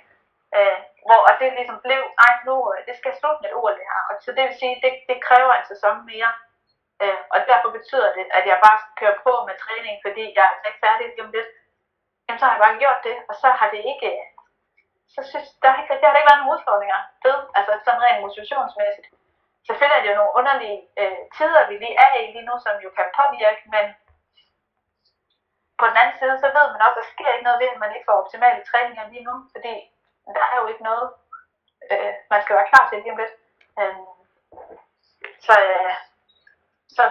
øh, 0.56 0.78
hvor 1.06 1.20
og 1.28 1.32
det 1.40 1.58
ligesom 1.58 1.78
blev, 1.86 2.02
nej 2.22 2.34
nu, 2.48 2.56
øh, 2.72 2.78
det 2.88 2.94
skal 2.96 3.12
slutte 3.18 3.40
med 3.42 3.50
et 3.50 3.58
ord 3.60 3.74
det 3.78 3.86
her. 3.90 4.02
Og 4.10 4.14
så 4.22 4.28
det 4.36 4.42
vil 4.46 4.60
sige, 4.60 4.74
det, 4.84 4.92
det 5.10 5.24
kræver 5.28 5.52
en 5.54 5.70
sæson 5.72 5.96
mere. 6.12 6.32
Øh, 7.02 7.20
og 7.34 7.38
derfor 7.50 7.68
betyder 7.78 8.10
det, 8.18 8.26
at 8.38 8.44
jeg 8.50 8.58
bare 8.66 8.78
kører 9.00 9.18
på 9.26 9.32
med 9.48 9.54
træning, 9.64 9.96
fordi 10.06 10.24
jeg 10.38 10.46
er 10.48 10.68
ikke 10.68 10.84
færdig 10.86 11.06
lige 11.06 11.24
om 11.26 11.32
lidt. 11.36 11.50
Jamen 12.24 12.38
så 12.38 12.44
har 12.46 12.54
jeg 12.54 12.64
bare 12.66 12.80
gjort 12.82 13.00
det, 13.08 13.16
og 13.30 13.34
så 13.42 13.48
har 13.58 13.68
det 13.74 13.82
ikke, 13.92 14.10
så 15.14 15.20
synes 15.30 15.48
der 15.62 15.68
har 15.72 15.78
ikke, 15.82 15.94
der 16.00 16.08
har 16.08 16.18
ikke 16.18 16.30
været 16.30 16.40
nogen 16.40 16.54
udfordringer 16.54 17.00
ved, 17.24 17.38
altså 17.58 17.72
sådan 17.84 18.02
rent 18.04 18.24
motivationsmæssigt. 18.26 19.08
Selvfølgelig 19.66 19.96
er 19.96 20.02
det 20.02 20.12
jo 20.12 20.20
nogle 20.20 20.36
underlige 20.40 20.78
øh, 21.00 21.20
tider, 21.36 21.62
vi 21.70 21.74
lige 21.82 21.96
er 22.04 22.10
i 22.20 22.24
lige 22.34 22.48
nu, 22.48 22.54
som 22.64 22.74
jo 22.84 22.90
kan 22.98 23.08
påvirke, 23.18 23.62
men 23.74 23.84
på 25.80 25.84
den 25.88 26.00
anden 26.00 26.16
side, 26.20 26.36
så 26.42 26.48
ved 26.56 26.66
man 26.72 26.84
også, 26.86 26.98
at 26.98 27.00
der 27.00 27.12
sker 27.14 27.30
ikke 27.32 27.48
noget 27.48 27.60
ved, 27.62 27.74
at 27.74 27.82
man 27.84 27.92
ikke 27.94 28.08
får 28.08 28.20
optimale 28.22 28.60
træninger 28.70 29.04
lige 29.12 29.26
nu, 29.28 29.34
fordi 29.54 29.74
der 30.36 30.44
er 30.52 30.56
jo 30.62 30.66
ikke 30.72 30.84
noget, 30.88 31.06
øh, 31.90 32.12
man 32.32 32.40
skal 32.42 32.56
være 32.56 32.70
klar 32.70 32.84
til 32.86 32.98
lige 32.98 33.14
om 33.14 33.20
lidt. 33.22 33.34
Øh, 33.80 33.96
så, 35.46 35.54
øh, 35.70 35.92
så 36.96 37.02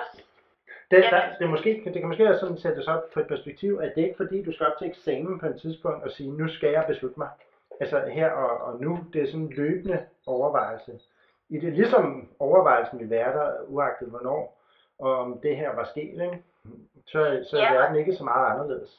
det, 0.91 1.03
der, 1.03 1.37
det, 1.39 1.49
måske, 1.49 1.81
det 1.85 1.99
kan 1.99 2.11
måske 2.11 2.29
også 2.29 2.39
sådan 2.39 2.63
sættes 2.65 2.87
op 2.87 3.03
på 3.13 3.19
et 3.19 3.27
perspektiv, 3.27 3.71
at 3.83 3.91
det 3.95 4.01
ikke 4.01 4.21
fordi, 4.23 4.37
du 4.43 4.51
skal 4.53 4.67
op 4.67 4.77
til 4.77 4.89
eksamen 4.91 5.39
på 5.39 5.45
et 5.45 5.61
tidspunkt 5.61 6.03
og 6.05 6.11
sige, 6.11 6.37
nu 6.39 6.47
skal 6.55 6.69
jeg 6.69 6.83
beslutte 6.87 7.19
mig 7.19 7.29
altså 7.79 7.97
her 8.17 8.31
og, 8.31 8.51
og 8.67 8.81
nu, 8.81 8.91
det 9.13 9.21
er 9.21 9.27
sådan 9.27 9.41
en 9.41 9.53
løbende 9.53 10.05
overvejelse. 10.25 10.99
I 11.49 11.59
det, 11.59 11.73
ligesom 11.73 12.05
overvejelsen 12.39 12.99
vil 12.99 13.09
være 13.09 13.31
der, 13.37 13.47
uagtet 13.67 14.07
hvornår, 14.07 14.41
og 14.99 15.11
om 15.23 15.39
det 15.41 15.57
her 15.57 15.69
var 15.79 15.85
sket, 15.93 16.17
ikke? 16.25 16.43
så, 17.11 17.19
så 17.49 17.55
ja. 17.57 17.65
er 17.65 17.73
verden 17.77 17.95
ikke 18.01 18.19
så 18.19 18.23
meget 18.31 18.45
anderledes. 18.51 18.91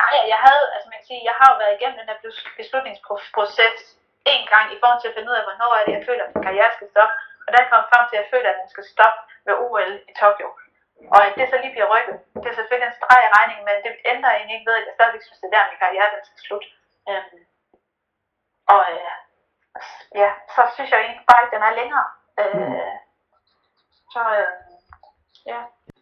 Nej, 0.00 0.14
jeg 0.32 0.38
havde, 0.46 0.64
altså 0.74 0.86
man 0.88 0.98
kan 0.98 1.08
sige, 1.10 1.28
jeg 1.30 1.36
har 1.40 1.48
jo 1.52 1.56
været 1.62 1.76
igennem 1.76 1.98
den 2.00 2.08
der 2.10 2.18
beslutningsproces 2.60 3.78
en 4.34 4.44
gang 4.54 4.66
i 4.74 4.80
forhold 4.80 5.00
til 5.00 5.10
at 5.10 5.16
finde 5.16 5.30
ud 5.30 5.38
af, 5.40 5.44
hvornår 5.46 5.72
er 5.74 5.84
det, 5.84 5.94
jeg 5.98 6.08
føler, 6.08 6.24
at 6.24 6.32
min 6.34 6.46
karriere 6.48 6.76
skal 6.76 6.88
stoppe. 6.94 7.14
Og 7.46 7.50
der 7.54 7.70
kom 7.72 7.82
frem 7.90 8.04
til, 8.06 8.16
at 8.16 8.22
jeg 8.22 8.32
føler, 8.34 8.48
at 8.50 8.60
den 8.60 8.68
skal 8.74 8.86
stoppe 8.94 9.20
ved 9.46 9.54
OL 9.64 9.92
i 10.10 10.12
Tokyo. 10.22 10.48
Og 11.14 11.20
at 11.26 11.32
det 11.38 11.46
så 11.48 11.56
lige 11.62 11.74
bliver 11.74 11.92
rykket, 11.94 12.16
det 12.42 12.48
er 12.50 12.58
selvfølgelig 12.58 12.88
en 12.88 12.98
streg 12.98 13.20
i 13.24 13.32
regningen, 13.36 13.64
men 13.68 13.76
det 13.84 13.92
ændrer 14.12 14.32
egentlig 14.32 14.56
ikke 14.56 14.68
ved, 14.70 14.80
at 14.80 14.86
jeg 14.88 14.96
stadigvæk 14.96 15.22
synes, 15.24 15.40
at 15.40 15.42
det 15.42 15.48
er 15.48 15.56
der, 15.56 15.70
min 15.70 15.82
karriere 15.84 16.12
den 16.14 16.22
skal 16.28 16.40
slutte. 16.46 16.68
Øhm, 17.10 17.38
og 18.66 18.80
øh, 18.92 19.10
ja, 20.14 20.30
så 20.54 20.60
synes 20.74 20.90
jeg 20.90 21.00
egentlig 21.00 21.26
bare 21.30 21.42
ikke, 21.42 21.56
den 21.56 21.68
er 21.68 21.78
længere. 21.80 22.06
Øh, 22.40 22.54
mm. 22.54 22.98
Så 24.12 24.20
øh, 24.38 24.52
ja. 25.46 25.58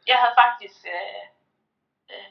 Jeg 0.06 0.18
havde 0.22 0.34
faktisk, 0.42 0.78
øh, 0.96 1.24
øh, 2.12 2.30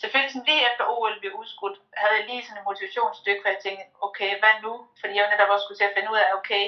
selvfølgelig 0.00 0.32
sådan 0.32 0.48
lige 0.50 0.66
efter 0.70 0.84
OL 0.94 1.20
blev 1.20 1.32
udskudt, 1.40 1.78
havde 1.96 2.16
jeg 2.18 2.26
lige 2.26 2.44
sådan 2.44 2.58
en 2.58 2.68
motivationsstykke, 2.70 3.42
hvor 3.42 3.50
jeg 3.50 3.62
tænkte, 3.62 3.84
okay, 4.06 4.30
hvad 4.40 4.54
nu? 4.62 4.74
Fordi 5.00 5.14
jeg 5.16 5.30
netop 5.30 5.52
også 5.52 5.64
skulle 5.64 5.80
til 5.80 5.90
at 5.90 5.96
finde 5.96 6.10
ud 6.12 6.18
af, 6.24 6.34
okay, 6.38 6.64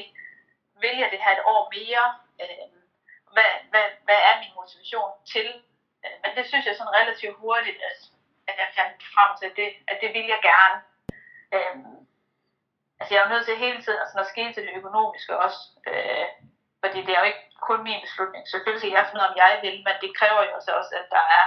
vil 0.82 0.96
jeg 0.98 1.08
det 1.10 1.22
her 1.24 1.32
et 1.32 1.46
år 1.54 1.62
mere? 1.76 2.06
Øh, 2.42 2.68
hvad, 3.34 3.50
hvad, 3.70 3.86
hvad 4.06 4.20
er 4.28 4.34
min 4.42 4.56
motivation 4.60 5.10
til? 5.32 5.48
Øh, 6.04 6.16
men 6.22 6.30
det 6.36 6.44
synes 6.46 6.66
jeg 6.66 6.76
sådan 6.76 6.98
relativt 7.00 7.36
hurtigt, 7.44 7.78
at, 7.90 7.98
at 8.48 8.54
jeg 8.62 8.68
fandt 8.78 8.96
frem 9.14 9.30
til, 9.40 9.50
det, 9.60 9.68
at 9.90 9.96
det 10.02 10.10
vil 10.16 10.26
jeg 10.34 10.40
gerne. 10.50 10.78
Øh, 11.54 11.76
altså 12.98 13.10
jeg 13.14 13.20
er 13.20 13.26
jo 13.26 13.32
nødt 13.34 13.46
til 13.46 13.62
hele 13.64 13.80
tiden 13.82 14.00
altså, 14.02 14.18
at 14.18 14.26
skille 14.32 14.52
til 14.52 14.62
det 14.66 14.78
økonomiske 14.80 15.32
også. 15.46 15.60
Øh, 15.90 16.26
fordi 16.82 16.98
det 17.06 17.12
er 17.12 17.20
jo 17.20 17.30
ikke 17.30 17.44
kun 17.68 17.82
min 17.82 18.04
beslutning. 18.06 18.42
Selvfølgelig 18.48 18.80
skal 18.80 18.96
jeg 18.96 19.06
finde 19.06 19.20
ud 19.20 19.26
af, 19.26 19.30
om 19.30 19.40
jeg 19.42 19.52
vil, 19.64 19.76
men 19.86 19.94
det 20.02 20.16
kræver 20.18 20.40
jo 20.46 20.52
også, 20.58 20.70
også 20.80 20.92
at 21.00 21.08
der 21.16 21.24
er 21.40 21.46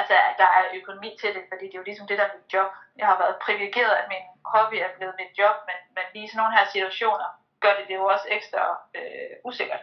altså, 0.00 0.14
at 0.30 0.36
der 0.42 0.50
er 0.58 0.64
økonomi 0.78 1.10
til 1.20 1.34
det, 1.34 1.44
fordi 1.50 1.64
det 1.66 1.74
er 1.74 1.82
jo 1.82 1.88
ligesom 1.90 2.06
det, 2.06 2.18
der 2.18 2.24
er 2.26 2.36
mit 2.36 2.52
job. 2.54 2.70
Jeg 3.00 3.06
har 3.06 3.18
været 3.22 3.42
privilegeret, 3.46 3.94
at 4.00 4.08
min 4.12 4.24
hobby 4.54 4.76
er 4.86 4.96
blevet 4.96 5.14
mit 5.20 5.32
job, 5.38 5.56
men, 5.68 5.78
men 5.96 6.04
lige 6.14 6.28
sådan 6.28 6.38
nogle 6.40 6.56
her 6.56 6.66
situationer 6.74 7.28
gør 7.60 7.74
det 7.78 7.88
det 7.88 7.94
jo 7.94 8.04
også 8.14 8.26
ekstra 8.36 8.62
øh, 8.98 9.32
usikkert. 9.48 9.82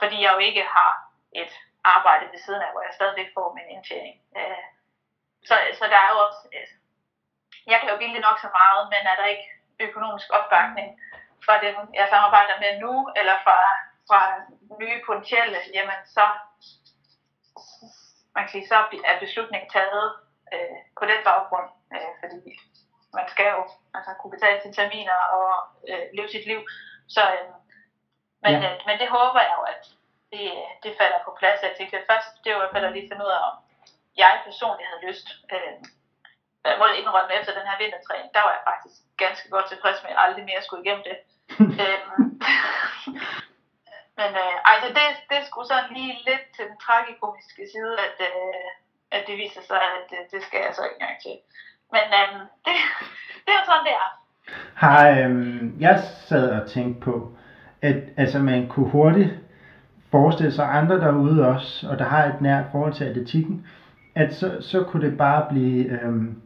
Fordi 0.00 0.16
jeg 0.22 0.32
jo 0.34 0.38
ikke 0.38 0.64
har 0.76 0.92
et 1.32 1.52
arbejde 1.84 2.26
ved 2.32 2.38
siden 2.38 2.62
af, 2.62 2.70
hvor 2.72 2.82
jeg 2.82 2.94
stadigvæk 2.94 3.30
får 3.34 3.54
min 3.54 3.68
indtjening. 3.74 4.16
Øh, 4.38 4.64
så, 5.48 5.54
så 5.78 5.84
der 5.92 5.98
er 6.06 6.10
jo 6.14 6.18
også, 6.26 6.42
øh, 6.56 6.68
jeg 7.66 7.80
kan 7.80 7.90
jo 7.90 7.96
ville 7.96 8.20
nok 8.20 8.38
så 8.44 8.48
meget, 8.60 8.82
men 8.92 9.02
er 9.12 9.16
der 9.20 9.26
ikke 9.34 9.48
økonomisk 9.80 10.28
opbakning 10.38 10.88
fra 11.44 11.54
dem, 11.64 11.74
jeg 11.94 12.06
samarbejder 12.10 12.56
med 12.62 12.72
nu, 12.84 12.92
eller 13.18 13.36
fra, 13.44 13.58
fra 14.08 14.20
nye 14.80 14.98
potentielle, 15.06 15.58
jamen 15.74 16.00
så, 16.16 16.24
man 18.34 18.44
kan 18.44 18.52
sige, 18.54 18.68
så 18.68 18.76
er 19.10 19.24
beslutningen 19.24 19.70
taget 19.70 20.06
øh, 20.54 20.78
på 20.98 21.04
den 21.10 21.20
baggrund, 21.28 21.68
øh, 21.94 22.12
fordi 22.20 22.40
man 23.18 23.26
skal 23.32 23.48
jo 23.56 23.62
altså, 23.96 24.10
kunne 24.20 24.34
betale 24.36 24.60
sine 24.60 24.74
terminer 24.78 25.18
og 25.36 25.48
øh, 25.88 26.04
leve 26.16 26.28
sit 26.28 26.46
liv. 26.46 26.60
Så, 27.14 27.22
øh, 27.36 27.48
men, 28.44 28.54
ja. 28.54 28.58
øh, 28.66 28.76
men 28.86 28.96
det 29.00 29.08
håber 29.16 29.40
jeg 29.46 29.54
jo, 29.58 29.62
at 29.74 29.82
det, 30.32 30.46
det 30.82 30.98
falder 31.00 31.20
på 31.24 31.36
plads. 31.38 31.62
Jeg 31.62 31.74
tænkte 31.76 32.08
først, 32.10 32.30
det 32.44 32.50
var 32.52 32.58
i 32.58 32.60
hvert 32.62 32.74
fald 32.74 32.88
at 32.88 32.92
lige 32.92 33.08
finde 33.10 33.24
ud 33.26 33.36
af, 33.36 33.40
om 33.50 33.54
jeg 34.16 34.42
personligt 34.44 34.88
havde 34.90 35.06
lyst. 35.08 35.28
Øh, 35.52 35.74
jeg 36.64 36.76
må 36.80 36.86
indrømme, 37.00 37.36
efter 37.38 37.52
den 37.58 37.68
her 37.68 37.76
vintertræning, 37.82 38.28
der 38.36 38.42
var 38.46 38.52
jeg 38.56 38.68
faktisk 38.70 38.96
ganske 39.22 39.46
godt 39.54 39.66
tilfreds 39.68 39.98
med, 40.00 40.10
at 40.10 40.14
jeg 40.14 40.24
aldrig 40.24 40.44
mere 40.50 40.62
skulle 40.64 40.84
igennem 40.84 41.04
det. 41.08 41.16
øhm, 41.84 42.26
men 44.20 44.30
øh, 44.42 44.56
altså 44.72 44.88
det, 44.96 45.06
det 45.32 45.40
skulle 45.48 45.68
sådan 45.72 45.94
lige 45.98 46.14
lidt 46.28 46.44
til 46.56 46.64
den 46.70 46.78
tragikomiske 46.84 47.64
side, 47.72 47.92
at, 48.06 48.16
øh, 48.28 48.68
at 49.16 49.22
det 49.28 49.34
viser 49.42 49.62
sig, 49.70 49.80
at 49.98 50.08
øh, 50.16 50.22
det 50.32 50.40
skal 50.46 50.60
jeg 50.66 50.72
så 50.74 50.82
ikke 50.84 50.98
engang 50.98 51.18
til. 51.26 51.36
Men 51.94 52.06
øh, 52.20 52.30
det, 52.66 52.74
det 53.44 53.50
er 53.52 53.60
jo 53.60 53.66
sådan, 53.70 53.86
det 53.88 53.96
er. 54.02 54.08
Har, 54.82 55.00
øh, 55.18 55.32
jeg 55.86 55.96
sad 56.28 56.46
og 56.58 56.70
tænkte 56.74 57.00
på, 57.08 57.14
at 57.82 57.98
altså, 58.16 58.38
man 58.38 58.68
kunne 58.68 58.90
hurtigt 58.90 59.30
forestille 60.10 60.52
sig 60.52 60.66
andre 60.78 61.00
derude 61.00 61.46
også, 61.46 61.88
og 61.90 61.98
der 61.98 62.04
har 62.04 62.24
et 62.24 62.40
nært 62.40 62.64
forhold 62.72 62.94
til 62.94 63.04
atletikken, 63.04 63.66
at 64.14 64.34
så, 64.34 64.56
så 64.60 64.84
kunne 64.84 65.10
det 65.10 65.18
bare 65.18 65.46
blive, 65.50 65.84
øhm, 65.84 66.42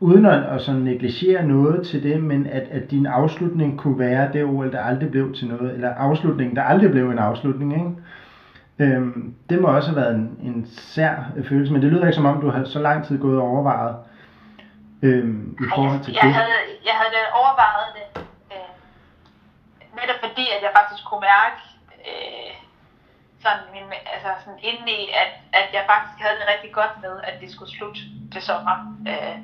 uden 0.00 0.26
at, 0.26 0.44
at 0.44 0.62
sådan 0.62 0.80
negligere 0.80 1.44
noget 1.44 1.86
til 1.86 2.02
det, 2.02 2.22
men 2.22 2.46
at, 2.46 2.62
at 2.62 2.90
din 2.90 3.06
afslutning 3.06 3.78
kunne 3.78 3.98
være 3.98 4.32
det 4.32 4.44
OL, 4.44 4.72
der 4.72 4.82
aldrig 4.82 5.10
blev 5.10 5.34
til 5.34 5.46
noget, 5.48 5.74
eller 5.74 5.94
afslutningen, 5.94 6.56
der 6.56 6.62
aldrig 6.62 6.90
blev 6.90 7.10
en 7.10 7.18
afslutning, 7.18 7.72
ikke? 7.72 7.90
Øhm, 8.78 9.34
det 9.50 9.60
må 9.60 9.68
også 9.68 9.88
have 9.90 10.00
været 10.02 10.14
en, 10.14 10.38
en 10.42 10.66
sær 10.66 11.14
følelse, 11.48 11.72
men 11.72 11.82
det 11.82 11.92
lyder 11.92 12.06
ikke 12.06 12.14
som 12.16 12.26
om, 12.26 12.40
du 12.40 12.50
har 12.50 12.64
så 12.64 12.78
lang 12.78 13.06
tid 13.06 13.18
gået 13.18 13.38
og 13.38 13.48
overvejet 13.48 13.96
øhm, 15.02 15.56
i 15.64 15.66
forhold 15.74 16.00
til 16.04 16.12
jeg, 16.12 16.22
jeg 16.22 16.28
det. 16.28 16.34
Havde, 16.34 16.60
jeg 16.88 16.96
havde 17.02 17.20
overvejet 17.40 17.88
det, 17.98 18.06
øh, 18.54 18.70
netop 20.00 20.20
fordi, 20.26 20.44
at 20.56 20.60
jeg 20.66 20.72
faktisk 20.78 21.02
kunne 21.08 21.24
mærke, 21.34 21.60
øh, 22.08 22.52
sådan, 23.44 23.64
min, 23.74 23.86
altså 24.14 24.30
sådan 24.42 24.60
inde 24.70 24.84
i, 24.98 25.00
at, 25.22 25.32
at 25.60 25.68
jeg 25.76 25.84
faktisk 25.92 26.18
havde 26.24 26.36
det 26.40 26.46
rigtig 26.52 26.72
godt 26.78 26.94
med, 27.04 27.14
at 27.28 27.34
det 27.40 27.48
skulle 27.54 27.72
slutte 27.76 28.00
til 28.32 28.42
sommer. 28.48 28.76
Øh, 29.10 29.38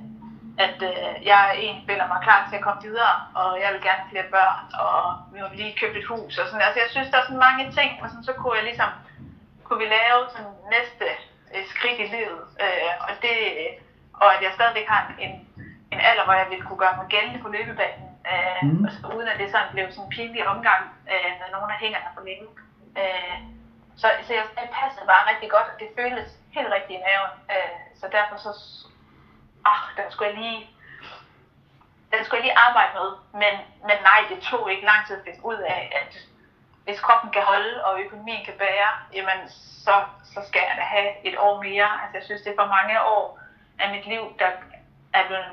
at 0.58 0.78
øh, 0.90 1.26
jeg 1.30 1.42
egentlig 1.62 1.84
føler 1.90 2.06
mig 2.06 2.20
klar 2.22 2.40
til 2.48 2.56
at 2.56 2.64
komme 2.66 2.82
videre, 2.82 3.16
og 3.34 3.60
jeg 3.62 3.70
vil 3.72 3.82
gerne 3.88 4.04
flere 4.10 4.28
børn, 4.36 4.64
og 4.86 4.98
vi 5.32 5.38
har 5.38 5.48
lige 5.60 5.78
købt 5.80 5.96
et 5.96 6.10
hus, 6.12 6.38
og 6.38 6.46
sådan. 6.46 6.66
Altså, 6.66 6.80
jeg 6.84 6.90
synes, 6.90 7.08
der 7.10 7.18
er 7.18 7.26
sådan 7.26 7.46
mange 7.48 7.64
ting, 7.78 7.90
og 8.02 8.08
sådan, 8.08 8.28
så 8.28 8.32
kunne 8.32 8.56
jeg 8.58 8.64
ligesom, 8.70 8.90
kunne 9.64 9.82
vi 9.84 9.88
lave 9.98 10.20
sådan 10.34 10.54
næste 10.74 11.06
øh, 11.54 11.64
skridt 11.72 12.00
i 12.04 12.12
livet, 12.16 12.42
øh, 12.64 12.92
og 13.06 13.12
det, 13.24 13.36
og 14.22 14.28
at 14.34 14.40
jeg 14.44 14.52
stadigvæk 14.54 14.88
har 14.88 15.00
en, 15.08 15.14
en, 15.24 15.34
en 15.92 16.00
alder, 16.08 16.24
hvor 16.24 16.36
jeg 16.40 16.50
ville 16.50 16.66
kunne 16.66 16.82
gøre 16.84 16.96
mig 16.98 17.06
gældende 17.14 17.42
på 17.42 17.48
løbebanen, 17.56 18.08
øh, 18.32 18.62
mm. 18.62 18.84
altså, 18.86 19.00
uden 19.16 19.28
at 19.32 19.38
det 19.40 19.48
sådan 19.50 19.72
blev 19.74 19.86
sådan 19.90 20.04
en 20.04 20.14
pinlig 20.16 20.42
omgang 20.54 20.82
øh, 21.12 21.32
med 21.40 21.48
nogen 21.54 21.70
af 21.74 21.78
hængerne 21.84 22.10
for 22.14 22.22
længe. 22.28 22.48
Øh, 23.00 23.36
så, 24.00 24.06
så 24.26 24.30
jeg, 24.38 24.44
det 24.60 24.70
passede 24.80 25.06
bare 25.12 25.28
rigtig 25.30 25.50
godt, 25.54 25.68
og 25.72 25.76
det 25.80 25.88
føltes 25.98 26.28
helt 26.56 26.70
rigtigt 26.76 26.98
i 26.98 27.04
maven. 27.06 27.32
Øh, 27.54 27.76
så 28.00 28.06
derfor 28.18 28.36
så, 28.46 28.52
ah, 29.72 29.84
den 29.96 30.06
skulle 30.10 30.30
jeg 30.30 30.38
lige, 30.38 30.70
den 32.12 32.24
skulle 32.24 32.38
jeg 32.38 32.46
lige 32.48 32.58
arbejde 32.66 32.92
med. 32.98 33.10
Men, 33.42 33.54
men 33.88 33.96
nej, 34.10 34.20
det 34.30 34.38
tog 34.42 34.72
ikke 34.72 34.84
lang 34.84 35.06
tid 35.06 35.16
at 35.16 35.24
finde 35.24 35.44
ud 35.44 35.58
af, 35.74 35.82
at 36.00 36.12
hvis 36.84 37.00
kroppen 37.00 37.30
kan 37.30 37.42
holde, 37.42 37.84
og 37.84 38.00
økonomien 38.00 38.44
kan 38.44 38.54
bære, 38.58 38.90
jamen 39.12 39.48
så, 39.84 39.94
så 40.24 40.40
skal 40.48 40.62
jeg 40.68 40.76
da 40.76 40.82
have 40.82 41.10
et 41.28 41.36
år 41.38 41.62
mere. 41.62 41.88
Altså 42.02 42.14
jeg 42.18 42.24
synes, 42.24 42.42
det 42.42 42.50
er 42.50 42.62
for 42.62 42.74
mange 42.76 43.02
år 43.02 43.40
af 43.78 43.90
mit 43.94 44.06
liv, 44.06 44.22
der 44.38 44.50
er 45.12 45.26
blevet 45.26 45.46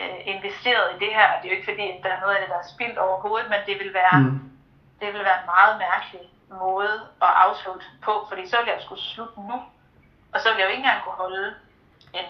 øh, 0.00 0.18
investeret 0.34 0.86
i 0.94 0.98
det 1.04 1.14
her. 1.14 1.28
Det 1.36 1.44
er 1.44 1.52
jo 1.52 1.56
ikke 1.56 1.70
fordi, 1.72 1.86
at 1.90 2.02
der 2.04 2.10
er 2.12 2.20
noget 2.20 2.34
af 2.34 2.40
det, 2.40 2.50
der 2.50 2.58
er 2.58 2.72
spildt 2.74 2.98
overhovedet, 2.98 3.50
men 3.50 3.60
det 3.66 3.78
vil 3.78 3.94
være, 3.94 4.18
mm. 4.20 4.40
det 5.00 5.08
vil 5.14 5.24
være 5.24 5.46
meget 5.46 5.78
mærkeligt 5.78 6.30
måde 6.50 6.96
at 7.22 7.32
afslutte 7.44 7.86
på, 8.02 8.26
fordi 8.28 8.48
så 8.48 8.56
ville 8.56 8.72
jeg 8.72 8.82
skulle 8.82 9.02
slutte 9.02 9.40
nu, 9.40 9.58
og 10.32 10.40
så 10.40 10.48
ville 10.48 10.60
jeg 10.60 10.66
jo 10.66 10.70
ikke 10.70 10.84
engang 10.84 11.04
kunne 11.04 11.22
holde 11.24 11.54
en 12.14 12.24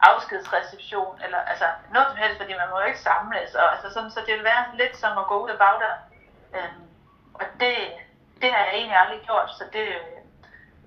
afskedsreception, 0.00 1.14
eller 1.24 1.40
altså 1.52 1.66
noget 1.94 2.08
som 2.08 2.18
helst, 2.22 2.38
fordi 2.40 2.52
man 2.60 2.70
må 2.70 2.76
jo 2.80 2.86
ikke 2.90 3.06
samles, 3.08 3.50
og 3.60 3.66
altså 3.74 3.88
sådan, 3.94 4.10
så 4.10 4.20
det 4.26 4.34
vil 4.36 4.50
være 4.52 4.64
lidt 4.80 4.94
som 5.02 5.12
at 5.22 5.26
gå 5.30 5.36
ud 5.44 5.50
af 5.54 5.58
bagdøren. 5.64 6.02
Øhm, 6.56 6.84
og 7.34 7.44
det, 7.60 7.74
det 8.40 8.48
har 8.52 8.60
jeg 8.64 8.74
egentlig 8.74 8.98
aldrig 9.02 9.20
gjort, 9.28 9.50
så 9.58 9.64
det, 9.76 9.86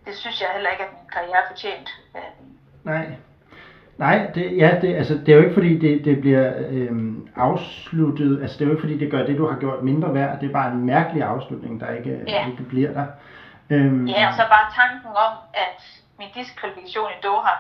det 0.05 0.13
synes 0.21 0.41
jeg 0.41 0.49
heller 0.55 0.71
ikke, 0.73 0.85
at 0.87 0.93
min 0.97 1.09
karriere 1.15 1.41
er 1.43 1.49
fortjent. 1.51 1.89
Øhm. 2.17 2.47
Nej. 2.83 3.05
Nej, 3.97 4.31
det, 4.35 4.57
ja, 4.57 4.79
det, 4.81 4.95
altså, 4.95 5.13
det 5.13 5.29
er 5.29 5.35
jo 5.35 5.41
ikke 5.41 5.53
fordi, 5.53 5.79
det, 5.79 6.05
det 6.05 6.21
bliver 6.21 6.53
øhm, 6.57 7.29
afsluttet, 7.35 8.41
altså 8.41 8.57
det 8.57 8.63
er 8.63 8.65
jo 8.65 8.71
ikke 8.71 8.81
fordi, 8.81 8.97
det 8.97 9.11
gør 9.11 9.25
det, 9.25 9.37
du 9.37 9.47
har 9.47 9.59
gjort 9.59 9.83
mindre 9.83 10.13
værd, 10.13 10.39
det 10.39 10.49
er 10.49 10.53
bare 10.53 10.71
en 10.71 10.85
mærkelig 10.85 11.23
afslutning, 11.23 11.81
der 11.81 11.89
ikke, 11.91 12.23
ja. 12.27 12.47
ikke 12.47 12.63
bliver 12.63 12.93
der. 12.93 13.05
Øhm, 13.69 14.07
ja, 14.07 14.27
og 14.27 14.33
så 14.33 14.43
bare 14.55 14.67
tanken 14.81 15.09
om, 15.09 15.33
at 15.53 15.79
min 16.19 16.27
diskvalifikation 16.35 17.09
i 17.11 17.21
Doha 17.23 17.55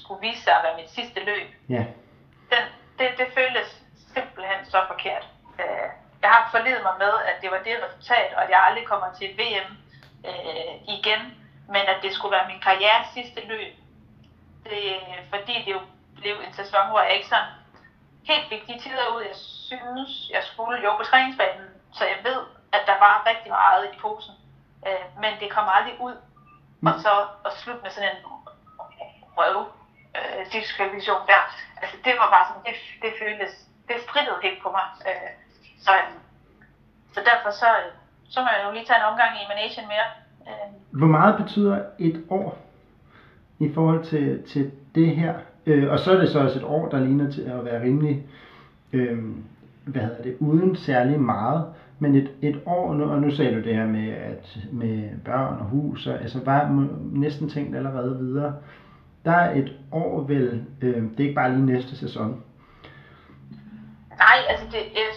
skulle 0.00 0.20
vise 0.20 0.42
sig 0.42 0.52
at 0.56 0.64
være 0.64 0.76
mit 0.76 0.90
sidste 0.90 1.20
løb. 1.24 1.48
Ja. 1.68 1.84
Den, 2.52 2.64
det, 2.98 3.08
det 3.18 3.26
føles 3.34 3.68
simpelthen 4.14 4.60
så 4.64 4.78
forkert. 4.92 5.24
Øh, 5.60 5.88
jeg 6.22 6.30
har 6.30 6.48
forledet 6.50 6.82
mig 6.82 6.96
med, 6.98 7.14
at 7.30 7.36
det 7.42 7.50
var 7.50 7.60
det 7.66 7.82
resultat, 7.84 8.34
og 8.36 8.42
at 8.44 8.50
jeg 8.50 8.60
aldrig 8.68 8.86
kommer 8.86 9.08
til 9.18 9.28
VM 9.40 9.68
øh, 10.28 10.74
igen, 10.96 11.22
men 11.74 11.82
at 11.92 11.98
det 12.02 12.12
skulle 12.12 12.36
være 12.36 12.50
min 12.52 12.60
karriere 12.68 13.00
sidste 13.14 13.40
løb. 13.52 13.72
Det, 14.64 14.82
fordi 15.30 15.54
det 15.64 15.72
jo 15.72 15.80
blev 16.16 16.34
en 16.46 16.52
sæson, 16.52 16.88
hvor 16.90 17.00
jeg 17.00 17.14
ikke 17.14 17.28
sådan 17.28 17.52
helt 18.24 18.48
fik 18.48 18.62
de 18.68 18.78
tider 18.82 19.06
ud, 19.16 19.22
jeg 19.22 19.36
synes, 19.68 20.10
jeg 20.30 20.42
skulle 20.42 20.82
jo 20.84 20.96
på 20.96 21.04
træningsbanen. 21.04 21.68
Så 21.92 22.04
jeg 22.04 22.18
ved, 22.24 22.40
at 22.72 22.82
der 22.86 22.98
var 22.98 23.26
rigtig 23.30 23.50
meget 23.50 23.84
i 23.84 23.98
posen. 23.98 24.34
Øh, 24.86 25.06
men 25.20 25.32
det 25.40 25.50
kom 25.50 25.68
aldrig 25.76 26.00
ud. 26.00 26.16
Mm. 26.80 26.86
Og 26.86 26.94
så 27.00 27.26
at 27.46 27.52
slutte 27.52 27.82
med 27.82 27.90
sådan 27.90 28.16
en 28.16 28.22
røv 29.36 29.66
øh, 30.18 30.42
revision 30.82 31.22
der. 31.32 31.42
Altså 31.82 31.96
det 32.04 32.12
var 32.20 32.28
bare 32.34 32.46
sådan, 32.48 32.64
det, 32.68 32.76
det 33.02 33.12
føltes, 33.22 33.52
det 33.88 33.96
strittede 34.06 34.38
helt 34.46 34.60
på 34.64 34.68
mig. 34.76 34.86
Øh, 35.08 35.30
så, 35.84 35.92
øh, 36.00 36.12
så 37.14 37.20
derfor 37.30 37.50
så, 37.62 37.68
så 38.34 38.38
må 38.44 38.48
jeg 38.54 38.62
jo 38.66 38.72
lige 38.72 38.86
tage 38.86 39.00
en 39.00 39.10
omgang 39.12 39.32
i 39.40 39.50
managen 39.52 39.86
mere. 39.92 40.08
Øh. 40.48 40.68
Hvor 41.00 41.10
meget 41.16 41.34
betyder 41.42 41.76
et 41.98 42.18
år 42.30 42.58
i 43.58 43.68
forhold 43.74 44.04
til, 44.04 44.42
til 44.52 44.64
det 44.94 45.16
her? 45.16 45.34
Øh, 45.66 45.92
og 45.92 45.98
så 45.98 46.12
er 46.12 46.18
det 46.20 46.28
så 46.28 46.38
også 46.40 46.58
et 46.58 46.64
år, 46.64 46.88
der 46.88 47.00
ligner 47.00 47.30
til 47.30 47.42
at 47.42 47.64
være 47.64 47.82
rimelig, 47.82 48.26
øh, 48.92 49.18
hvad 49.84 50.02
hedder 50.02 50.22
det, 50.22 50.36
uden 50.40 50.76
særlig 50.76 51.20
meget. 51.20 51.74
Men 51.98 52.14
et, 52.14 52.30
et 52.42 52.60
år, 52.66 52.94
nu, 52.94 53.10
og 53.10 53.20
nu 53.20 53.30
sagde 53.30 53.54
du 53.54 53.60
det 53.60 53.76
her 53.76 53.86
med, 53.86 54.08
at 54.08 54.58
med 54.72 55.10
børn 55.24 55.58
og 55.60 55.64
hus, 55.64 56.06
og, 56.06 56.14
altså 56.14 56.40
var 56.44 56.88
næsten 57.12 57.48
tænkt 57.48 57.76
allerede 57.76 58.18
videre. 58.18 58.54
Der 59.24 59.32
er 59.32 59.50
et 59.50 59.78
år 59.92 60.20
vel, 60.20 60.66
øh, 60.82 61.02
det 61.02 61.20
er 61.20 61.24
ikke 61.28 61.34
bare 61.34 61.50
lige 61.50 61.66
næste 61.66 61.98
sæson. 61.98 62.44
Nej, 64.18 64.38
altså 64.48 64.66
det, 64.66 64.82
jeg, 64.94 65.08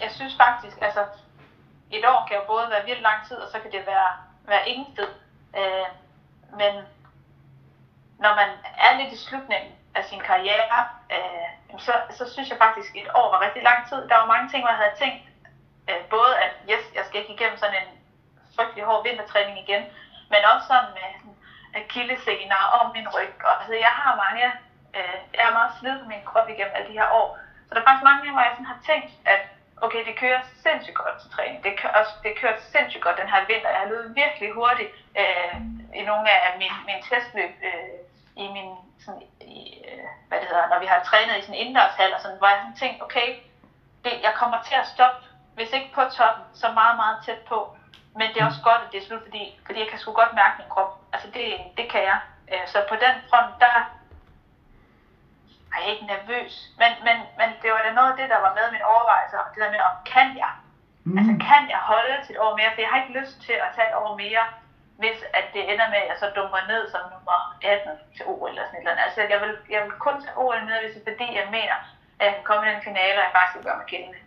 jeg 0.00 0.10
synes 0.10 0.36
faktisk, 0.36 0.76
altså 0.80 1.02
et 1.90 2.04
år 2.12 2.26
kan 2.28 2.36
jo 2.36 2.42
både 2.46 2.66
være 2.70 2.84
virkelig 2.84 3.08
lang 3.10 3.20
tid, 3.28 3.36
og 3.36 3.48
så 3.52 3.58
kan 3.62 3.72
det 3.72 3.82
være, 3.86 4.10
være 4.52 4.68
ingen 4.68 4.94
tid. 4.96 5.10
Øh, 5.58 5.88
men 6.60 6.72
når 8.24 8.32
man 8.40 8.50
er 8.86 8.92
lidt 8.98 9.12
i 9.12 9.24
slutningen 9.26 9.72
af 9.94 10.04
sin 10.04 10.20
karriere, 10.20 10.80
øh, 11.14 11.78
så, 11.86 11.92
så 12.18 12.32
synes 12.32 12.48
jeg 12.50 12.58
faktisk, 12.58 12.90
at 12.96 13.02
et 13.02 13.10
år 13.20 13.28
var 13.32 13.40
rigtig 13.46 13.62
lang 13.62 13.80
tid. 13.88 14.00
Der 14.08 14.16
var 14.20 14.32
mange 14.34 14.48
ting, 14.48 14.62
jeg 14.66 14.80
havde 14.82 15.00
tænkt, 15.02 15.22
øh, 15.90 16.02
både 16.14 16.32
at 16.44 16.52
yes, 16.70 16.84
jeg 16.96 17.04
skal 17.04 17.20
ikke 17.20 17.34
igennem 17.34 17.58
sådan 17.58 17.78
en 17.82 17.90
frygtelig 18.56 18.84
hård 18.84 19.02
vintertræning 19.08 19.56
igen, 19.64 19.82
men 20.32 20.40
også 20.52 20.66
sådan 20.66 20.92
med 20.98 21.08
akillesener 21.80 22.62
og 22.76 22.82
min 22.96 23.08
ryg. 23.14 23.34
Og, 23.48 23.54
altså, 23.60 23.74
jeg 23.86 23.94
har 24.00 24.12
mange, 24.24 24.46
øh, 24.96 25.18
jeg 25.36 25.44
er 25.48 25.58
meget 25.58 25.72
slidt 25.78 26.00
på 26.00 26.06
min 26.12 26.24
krop 26.30 26.48
igennem 26.48 26.76
alle 26.76 26.88
de 26.88 26.98
her 27.00 27.10
år. 27.20 27.28
Så 27.66 27.70
der 27.74 27.80
er 27.80 27.88
faktisk 27.88 28.08
mange 28.08 28.20
gange, 28.20 28.36
hvor 28.36 28.46
jeg 28.46 28.54
sådan 28.54 28.72
har 28.74 28.80
tænkt, 28.90 29.10
at 29.34 29.42
okay, 29.84 30.02
det 30.08 30.14
kører 30.22 30.40
sindssygt 30.64 30.98
godt 31.02 31.16
til 31.20 31.30
træning. 31.34 31.64
Det 31.64 31.72
kører, 31.80 31.94
også, 32.00 32.14
det 32.24 32.32
kører 32.40 32.56
sindssygt 32.74 33.04
godt 33.04 33.20
den 33.22 33.32
her 33.34 33.40
vinter. 33.50 33.74
Jeg 33.74 33.82
har 33.84 33.92
løbet 33.92 34.16
virkelig 34.22 34.48
hurtigt 34.58 34.92
øh, 35.20 35.54
i 36.00 36.02
nogle 36.10 36.30
af 36.30 36.52
mine, 36.62 36.78
mine 36.88 37.02
testløb. 37.10 37.52
Øh, 37.68 37.96
i 38.36 38.48
min, 38.56 38.70
sådan, 39.04 39.22
i, 39.40 39.84
øh, 39.88 40.04
hvad 40.28 40.38
det 40.40 40.48
hedder, 40.48 40.68
når 40.68 40.80
vi 40.80 40.86
har 40.86 41.02
trænet 41.04 41.38
i 41.38 41.40
sådan 41.40 41.54
en 41.54 41.60
indendørshal, 41.60 42.14
og 42.14 42.20
sådan, 42.20 42.38
hvor 42.38 42.48
jeg 42.48 42.58
sådan 42.60 42.80
tænkt, 42.82 43.02
okay, 43.02 43.28
det, 44.04 44.12
jeg 44.26 44.32
kommer 44.40 44.58
til 44.68 44.74
at 44.74 44.86
stoppe, 44.94 45.26
hvis 45.54 45.72
ikke 45.72 45.90
på 45.94 46.02
toppen, 46.16 46.44
så 46.54 46.72
meget, 46.72 46.96
meget 46.96 47.16
tæt 47.26 47.40
på 47.52 47.76
men 48.18 48.26
det 48.32 48.38
er 48.40 48.46
også 48.50 48.64
godt, 48.70 48.82
at 48.84 48.92
det 48.92 48.98
er 48.98 49.06
slut, 49.06 49.22
fordi, 49.28 49.44
fordi 49.66 49.78
jeg 49.80 49.88
kan 49.90 49.98
sgu 49.98 50.12
godt 50.12 50.34
mærke 50.40 50.56
min 50.58 50.72
krop. 50.74 50.92
Altså 51.12 51.28
det, 51.36 51.46
det 51.78 51.86
kan 51.92 52.02
jeg. 52.10 52.18
Øh, 52.52 52.64
så 52.72 52.78
på 52.88 52.96
den 53.04 53.14
front, 53.30 53.52
der 53.64 53.74
er 55.74 55.78
jeg 55.82 55.90
ikke 55.92 56.06
nervøs. 56.14 56.52
Men, 56.80 56.90
men, 57.06 57.16
men 57.40 57.48
det 57.62 57.68
var 57.74 57.82
da 57.86 57.90
noget 57.98 58.10
af 58.12 58.18
det, 58.20 58.28
der 58.34 58.40
var 58.46 58.52
med 58.58 58.64
i 58.68 58.74
mine 58.74 58.90
overvejelser. 58.94 59.50
Det 59.52 59.60
der 59.64 59.74
med, 59.74 59.82
om 59.90 59.96
kan 60.14 60.28
jeg? 60.42 60.52
Mm. 61.04 61.18
Altså 61.18 61.32
kan 61.48 61.62
jeg 61.74 61.80
holde 61.92 62.16
til 62.24 62.34
et 62.34 62.42
år 62.44 62.52
mere? 62.58 62.70
For 62.74 62.80
jeg 62.84 62.90
har 62.92 63.00
ikke 63.02 63.18
lyst 63.20 63.36
til 63.46 63.56
at 63.64 63.70
tage 63.76 63.90
et 63.90 63.98
år 64.02 64.12
mere, 64.22 64.44
hvis 65.02 65.18
at 65.38 65.46
det 65.54 65.62
ender 65.72 65.88
med, 65.92 66.00
at 66.02 66.08
jeg 66.10 66.18
så 66.22 66.28
dumper 66.36 66.62
ned 66.72 66.82
som 66.92 67.02
nummer 67.12 67.38
18 67.62 67.90
til 68.16 68.24
OL 68.32 68.48
eller 68.48 68.64
sådan 68.66 68.76
et 68.76 68.80
eller 68.80 68.92
andet. 68.92 69.04
Altså 69.06 69.20
jeg 69.32 69.38
vil, 69.44 69.54
jeg 69.74 69.80
vil 69.84 69.92
kun 70.06 70.16
tage 70.22 70.38
OL 70.42 70.60
med, 70.68 70.76
hvis 70.82 70.94
det 70.94 71.00
er 71.02 71.10
fordi, 71.12 71.28
jeg 71.40 71.48
mener, 71.56 71.76
at 72.18 72.24
jeg 72.26 72.34
kan 72.36 72.44
komme 72.48 72.62
i 72.64 72.72
den 72.74 72.82
finale, 72.88 73.16
og 73.20 73.24
jeg 73.26 73.34
faktisk 73.36 73.56
vil 73.56 73.66
gøre 73.68 73.80
mig 73.80 73.88
gældende. 73.92 74.20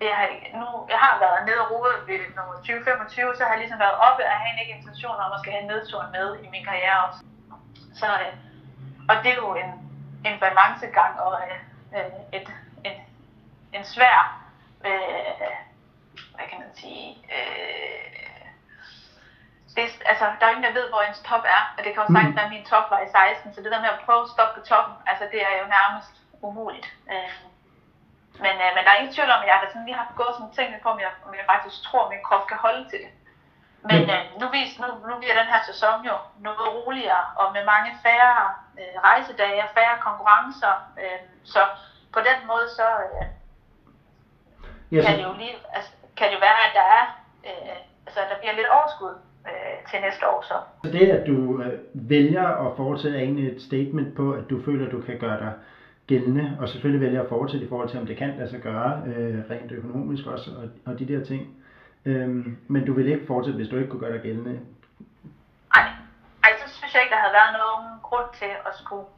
Jeg 0.00 0.16
har, 0.20 0.28
nu, 0.60 0.66
jeg 0.92 0.98
har 0.98 1.18
været 1.24 1.46
nede 1.48 1.60
og 1.64 1.70
rode 1.70 1.94
ved 2.06 2.18
nummer 2.36 2.54
2025, 2.54 3.36
så 3.36 3.44
har 3.44 3.50
jeg 3.50 3.58
ligesom 3.58 3.78
været 3.78 3.98
oppe 4.06 4.22
og 4.24 4.30
have 4.42 4.60
ikke 4.60 4.76
intention 4.78 5.16
om 5.24 5.32
at 5.32 5.40
skal 5.40 5.52
have 5.52 5.66
nedturen 5.72 6.12
med 6.12 6.28
i 6.44 6.48
min 6.54 6.64
karriere 6.64 7.04
også. 7.06 7.20
Så, 8.00 8.06
øh, 8.06 8.34
og 9.08 9.14
det 9.22 9.30
er 9.32 9.42
jo 9.44 9.54
en, 9.54 9.70
en 10.28 10.36
balancegang 10.40 11.20
og 11.20 11.32
øh, 11.96 12.38
et, 12.38 12.48
en, 12.84 12.96
en 13.72 13.84
svær, 13.84 14.18
øh, 14.88 15.52
hvad 16.34 16.46
kan 16.50 16.58
man 16.58 16.70
sige, 16.74 17.08
øh, 17.36 18.16
det, 19.76 19.84
altså, 20.12 20.24
der 20.38 20.46
er 20.46 20.50
ingen, 20.50 20.68
der 20.68 20.78
ved, 20.80 20.88
hvor 20.88 21.02
ens 21.02 21.20
top 21.30 21.44
er, 21.56 21.62
og 21.76 21.80
det 21.84 21.90
kan 21.92 22.02
jo 22.02 22.12
sagtens 22.12 22.34
mm. 22.34 22.38
være, 22.38 22.48
at 22.50 22.54
min 22.56 22.70
top 22.72 22.86
var 22.90 23.00
i 23.00 23.08
16, 23.08 23.54
så 23.54 23.60
det 23.62 23.72
der 23.72 23.84
med 23.84 23.94
at 23.94 24.02
prøve 24.06 24.22
at 24.22 24.32
stoppe 24.34 24.60
på 24.60 24.66
toppen, 24.66 24.94
altså 25.10 25.24
det 25.32 25.40
er 25.48 25.54
jo 25.60 25.66
nærmest 25.76 26.14
umuligt. 26.46 26.88
Øh, 27.12 27.34
men, 28.44 28.54
øh, 28.64 28.70
men 28.74 28.82
der 28.84 28.90
er 28.92 29.00
ingen 29.00 29.14
tvivl 29.16 29.30
om, 29.34 29.42
at 29.42 29.48
jeg 29.48 29.56
har 29.56 29.66
sådan 29.68 29.88
lige 29.88 30.02
haft 30.02 30.18
gået 30.20 30.34
sådan 30.36 30.56
tænkt 30.56 30.82
på, 30.82 30.88
om 30.94 31.00
jeg, 31.04 31.12
om 31.26 31.32
jeg 31.38 31.46
faktisk 31.52 31.76
tror, 31.86 32.02
at 32.04 32.12
min 32.12 32.26
krop 32.28 32.44
kan 32.50 32.58
holde 32.66 32.84
til 32.90 33.00
det. 33.04 33.12
Men 33.90 34.02
øh, 34.14 34.22
nu, 34.40 34.46
vis, 34.56 34.70
nu, 34.82 34.88
nu 35.08 35.14
bliver 35.20 35.36
den 35.40 35.52
her 35.52 35.62
sæson 35.70 35.96
jo 36.10 36.16
noget 36.46 36.68
roligere, 36.76 37.24
og 37.40 37.46
med 37.56 37.64
mange 37.72 37.90
færre 38.04 38.36
øh, 38.80 38.94
rejsedage 39.08 39.60
og 39.66 39.70
færre 39.78 39.96
konkurrencer. 40.08 40.74
Øh, 41.02 41.20
så 41.54 41.62
på 42.14 42.20
den 42.28 42.38
måde, 42.50 42.66
så 42.78 42.86
øh, 43.06 43.24
yes. 44.94 45.04
kan 45.04 45.12
det 45.18 45.24
jo 45.30 45.34
lige, 45.42 45.56
altså, 45.76 45.90
kan 46.16 46.26
det 46.28 46.34
jo 46.38 46.42
være, 46.48 46.60
at 46.66 46.72
der 46.80 46.86
er, 46.98 47.04
øh, 47.48 47.76
altså, 48.06 48.20
der 48.30 48.36
bliver 48.40 48.54
lidt 48.58 48.74
overskud 48.76 49.14
øh, 49.50 49.76
til 49.88 49.98
næste 50.06 50.24
år. 50.32 50.40
Så. 50.50 50.56
så 50.84 50.90
det, 50.96 51.06
at 51.18 51.26
du 51.26 51.62
øh, 51.62 51.78
vælger 51.94 52.46
at 52.64 53.04
er 53.14 53.20
egentlig 53.26 53.46
et 53.56 53.62
statement 53.68 54.16
på, 54.16 54.32
at 54.38 54.44
du 54.50 54.56
føler, 54.66 54.86
at 54.86 54.92
du 54.92 55.00
kan 55.00 55.18
gøre 55.18 55.38
dig 55.44 55.52
gældende, 56.06 56.56
og 56.60 56.68
selvfølgelig 56.68 57.06
vælger 57.06 57.22
at 57.22 57.28
fortsætte 57.28 57.66
i 57.66 57.68
forhold 57.68 57.88
til, 57.88 58.00
om 58.00 58.06
det 58.06 58.16
kan 58.16 58.36
lade 58.38 58.50
sig 58.50 58.60
gøre, 58.60 59.02
øh, 59.06 59.50
rent 59.50 59.72
økonomisk 59.72 60.26
også, 60.26 60.50
og, 60.50 60.92
og 60.92 60.98
de 60.98 61.08
der 61.08 61.24
ting. 61.24 61.42
Øhm, 62.04 62.58
men 62.68 62.86
du 62.86 62.92
vil 62.92 63.08
ikke 63.08 63.26
fortsætte, 63.26 63.56
hvis 63.56 63.68
du 63.68 63.76
ikke 63.76 63.90
kunne 63.90 64.04
gøre 64.04 64.12
dig 64.16 64.22
gældende? 64.22 64.54
Nej, 65.74 65.86
Ej, 66.44 66.52
så 66.62 66.66
synes 66.76 66.94
jeg 66.94 67.02
ikke, 67.02 67.14
der 67.14 67.22
havde 67.24 67.38
været 67.40 67.52
nogen 67.64 67.86
grund 68.08 68.28
til 68.40 68.52
at 68.68 68.72
skulle, 68.80 69.08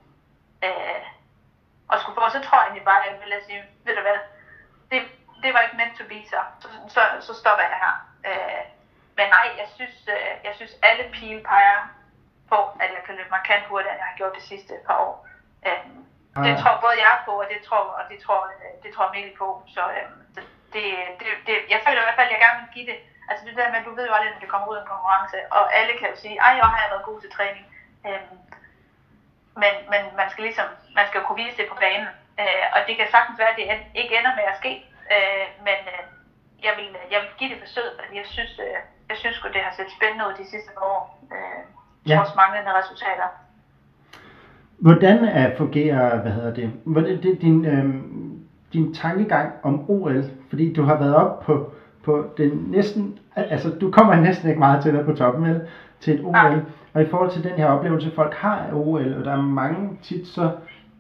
øh, 0.66 1.02
at 1.92 1.96
skulle 2.00 2.16
få. 2.18 2.22
Så 2.36 2.40
tror 2.42 2.58
jeg 2.58 2.66
egentlig 2.66 2.88
bare, 2.90 3.00
at 3.02 3.06
jeg 3.08 3.20
ville 3.22 3.46
sige, 3.48 3.62
ved 3.86 3.94
du 3.98 4.02
hvad, 4.06 4.18
det, 4.90 5.00
det 5.42 5.50
var 5.54 5.60
ikke 5.64 5.78
meant 5.80 5.94
to 5.98 6.04
be, 6.12 6.18
så, 6.32 6.40
så, 6.62 6.68
så, 6.94 7.02
så 7.26 7.32
stopper 7.40 7.64
jeg 7.70 7.78
her. 7.84 7.94
Øh, 8.28 8.62
men 9.18 9.26
nej, 9.36 9.46
jeg 9.60 9.68
synes, 9.76 9.98
øh, 10.16 10.34
jeg 10.46 10.52
synes 10.58 10.72
alle 10.88 11.04
pile 11.16 11.42
peger 11.50 11.78
på, 12.52 12.58
at 12.82 12.88
jeg 12.96 13.02
kan 13.06 13.14
løbe 13.18 13.36
markant 13.38 13.64
hurtigere, 13.70 13.94
end 13.94 14.02
jeg 14.02 14.10
har 14.10 14.20
gjort 14.20 14.38
de 14.38 14.48
sidste 14.50 14.72
par 14.86 14.98
år. 15.06 15.14
Øh, 15.66 15.84
det 16.46 16.52
tror 16.62 16.74
både 16.84 16.96
jeg 17.06 17.16
på, 17.26 17.32
og 17.42 17.46
det 17.52 17.60
tror, 17.68 17.84
og 17.98 18.04
det 18.10 18.18
tror, 18.24 18.40
det 18.82 18.90
tror 18.94 19.12
Mikkel 19.14 19.34
på. 19.42 19.48
Så 19.74 19.82
øh, 19.96 20.06
det, 20.74 20.84
det, 21.20 21.28
det, 21.46 21.54
jeg 21.72 21.80
føler 21.84 22.00
i 22.00 22.06
hvert 22.06 22.18
fald, 22.18 22.30
at 22.30 22.34
jeg 22.34 22.44
gerne 22.46 22.60
vil 22.60 22.74
give 22.76 22.88
det. 22.90 22.98
Altså 23.30 23.42
det 23.46 23.56
der 23.56 23.72
med, 23.72 23.84
du 23.84 23.92
ved 23.94 24.06
jo 24.08 24.14
aldrig, 24.14 24.32
når 24.32 24.44
det 24.44 24.52
kommer 24.52 24.68
ud 24.68 24.76
af 24.76 24.82
en 24.82 24.92
konkurrence, 24.92 25.38
og 25.56 25.62
alle 25.78 25.92
kan 25.98 26.10
jo 26.12 26.16
sige, 26.22 26.36
ej, 26.46 26.52
jeg 26.60 26.64
har 26.64 26.92
været 26.92 27.08
god 27.10 27.20
til 27.20 27.30
træning. 27.36 27.64
Øhm, 28.08 28.38
men, 29.62 29.74
men 29.92 30.02
man 30.20 30.30
skal 30.30 30.42
ligesom, 30.48 30.68
man 30.98 31.06
skal 31.06 31.18
jo 31.20 31.26
kunne 31.26 31.42
vise 31.44 31.56
det 31.60 31.68
på 31.68 31.76
banen. 31.84 32.08
Øh, 32.42 32.66
og 32.74 32.78
det 32.86 32.94
kan 32.96 33.08
sagtens 33.10 33.38
være, 33.38 33.52
at 33.52 33.58
det 33.58 33.66
ikke 34.00 34.16
ender 34.18 34.34
med 34.38 34.46
at 34.52 34.58
ske. 34.60 34.72
Øh, 35.14 35.46
men 35.66 35.78
øh, 35.94 36.02
jeg, 36.66 36.72
vil, 36.78 36.88
jeg 37.12 37.20
vil 37.22 37.30
give 37.38 37.50
det 37.52 37.60
forsøg, 37.64 37.88
fordi 37.98 38.16
jeg 38.22 38.28
synes, 38.36 38.54
øh, 38.66 38.78
jeg 39.10 39.16
synes 39.22 39.36
det 39.54 39.62
har 39.66 39.74
set 39.74 39.96
spændende 39.96 40.26
ud 40.28 40.34
de 40.42 40.50
sidste 40.52 40.70
par 40.76 40.86
år. 40.94 41.02
Øh, 41.34 41.62
ja. 42.08 42.16
trods 42.16 42.34
manglende 42.34 42.78
resultater. 42.80 43.28
Hvordan 44.78 45.24
er, 45.24 45.56
fungerer, 45.56 46.22
hvad 46.22 46.32
hedder 46.32 46.54
det, 46.54 46.70
hvordan, 46.84 47.22
det 47.22 47.42
din, 47.42 47.64
øh, 47.64 47.94
din 48.72 48.94
tankegang 48.94 49.52
om 49.62 49.90
OL, 49.90 50.24
fordi 50.48 50.72
du 50.72 50.82
har 50.82 50.98
været 50.98 51.14
op 51.14 51.40
på, 51.40 51.70
på 52.04 52.24
den 52.36 52.68
næsten, 52.70 53.18
altså 53.36 53.70
du 53.70 53.90
kommer 53.90 54.16
næsten 54.16 54.48
ikke 54.48 54.58
meget 54.58 54.82
til 54.82 54.92
dig 54.92 55.04
på 55.04 55.12
toppen, 55.12 55.44
vel, 55.44 55.60
til 56.00 56.14
et 56.14 56.24
OL, 56.24 56.36
ja. 56.36 56.58
og 56.94 57.02
i 57.02 57.06
forhold 57.06 57.30
til 57.30 57.44
den 57.44 57.52
her 57.52 57.66
oplevelse, 57.66 58.10
folk 58.10 58.34
har 58.34 58.56
af 58.56 58.72
OL, 58.72 59.14
og 59.18 59.24
der 59.24 59.32
er 59.32 59.42
mange 59.42 59.90
tit, 60.02 60.26
så 60.26 60.50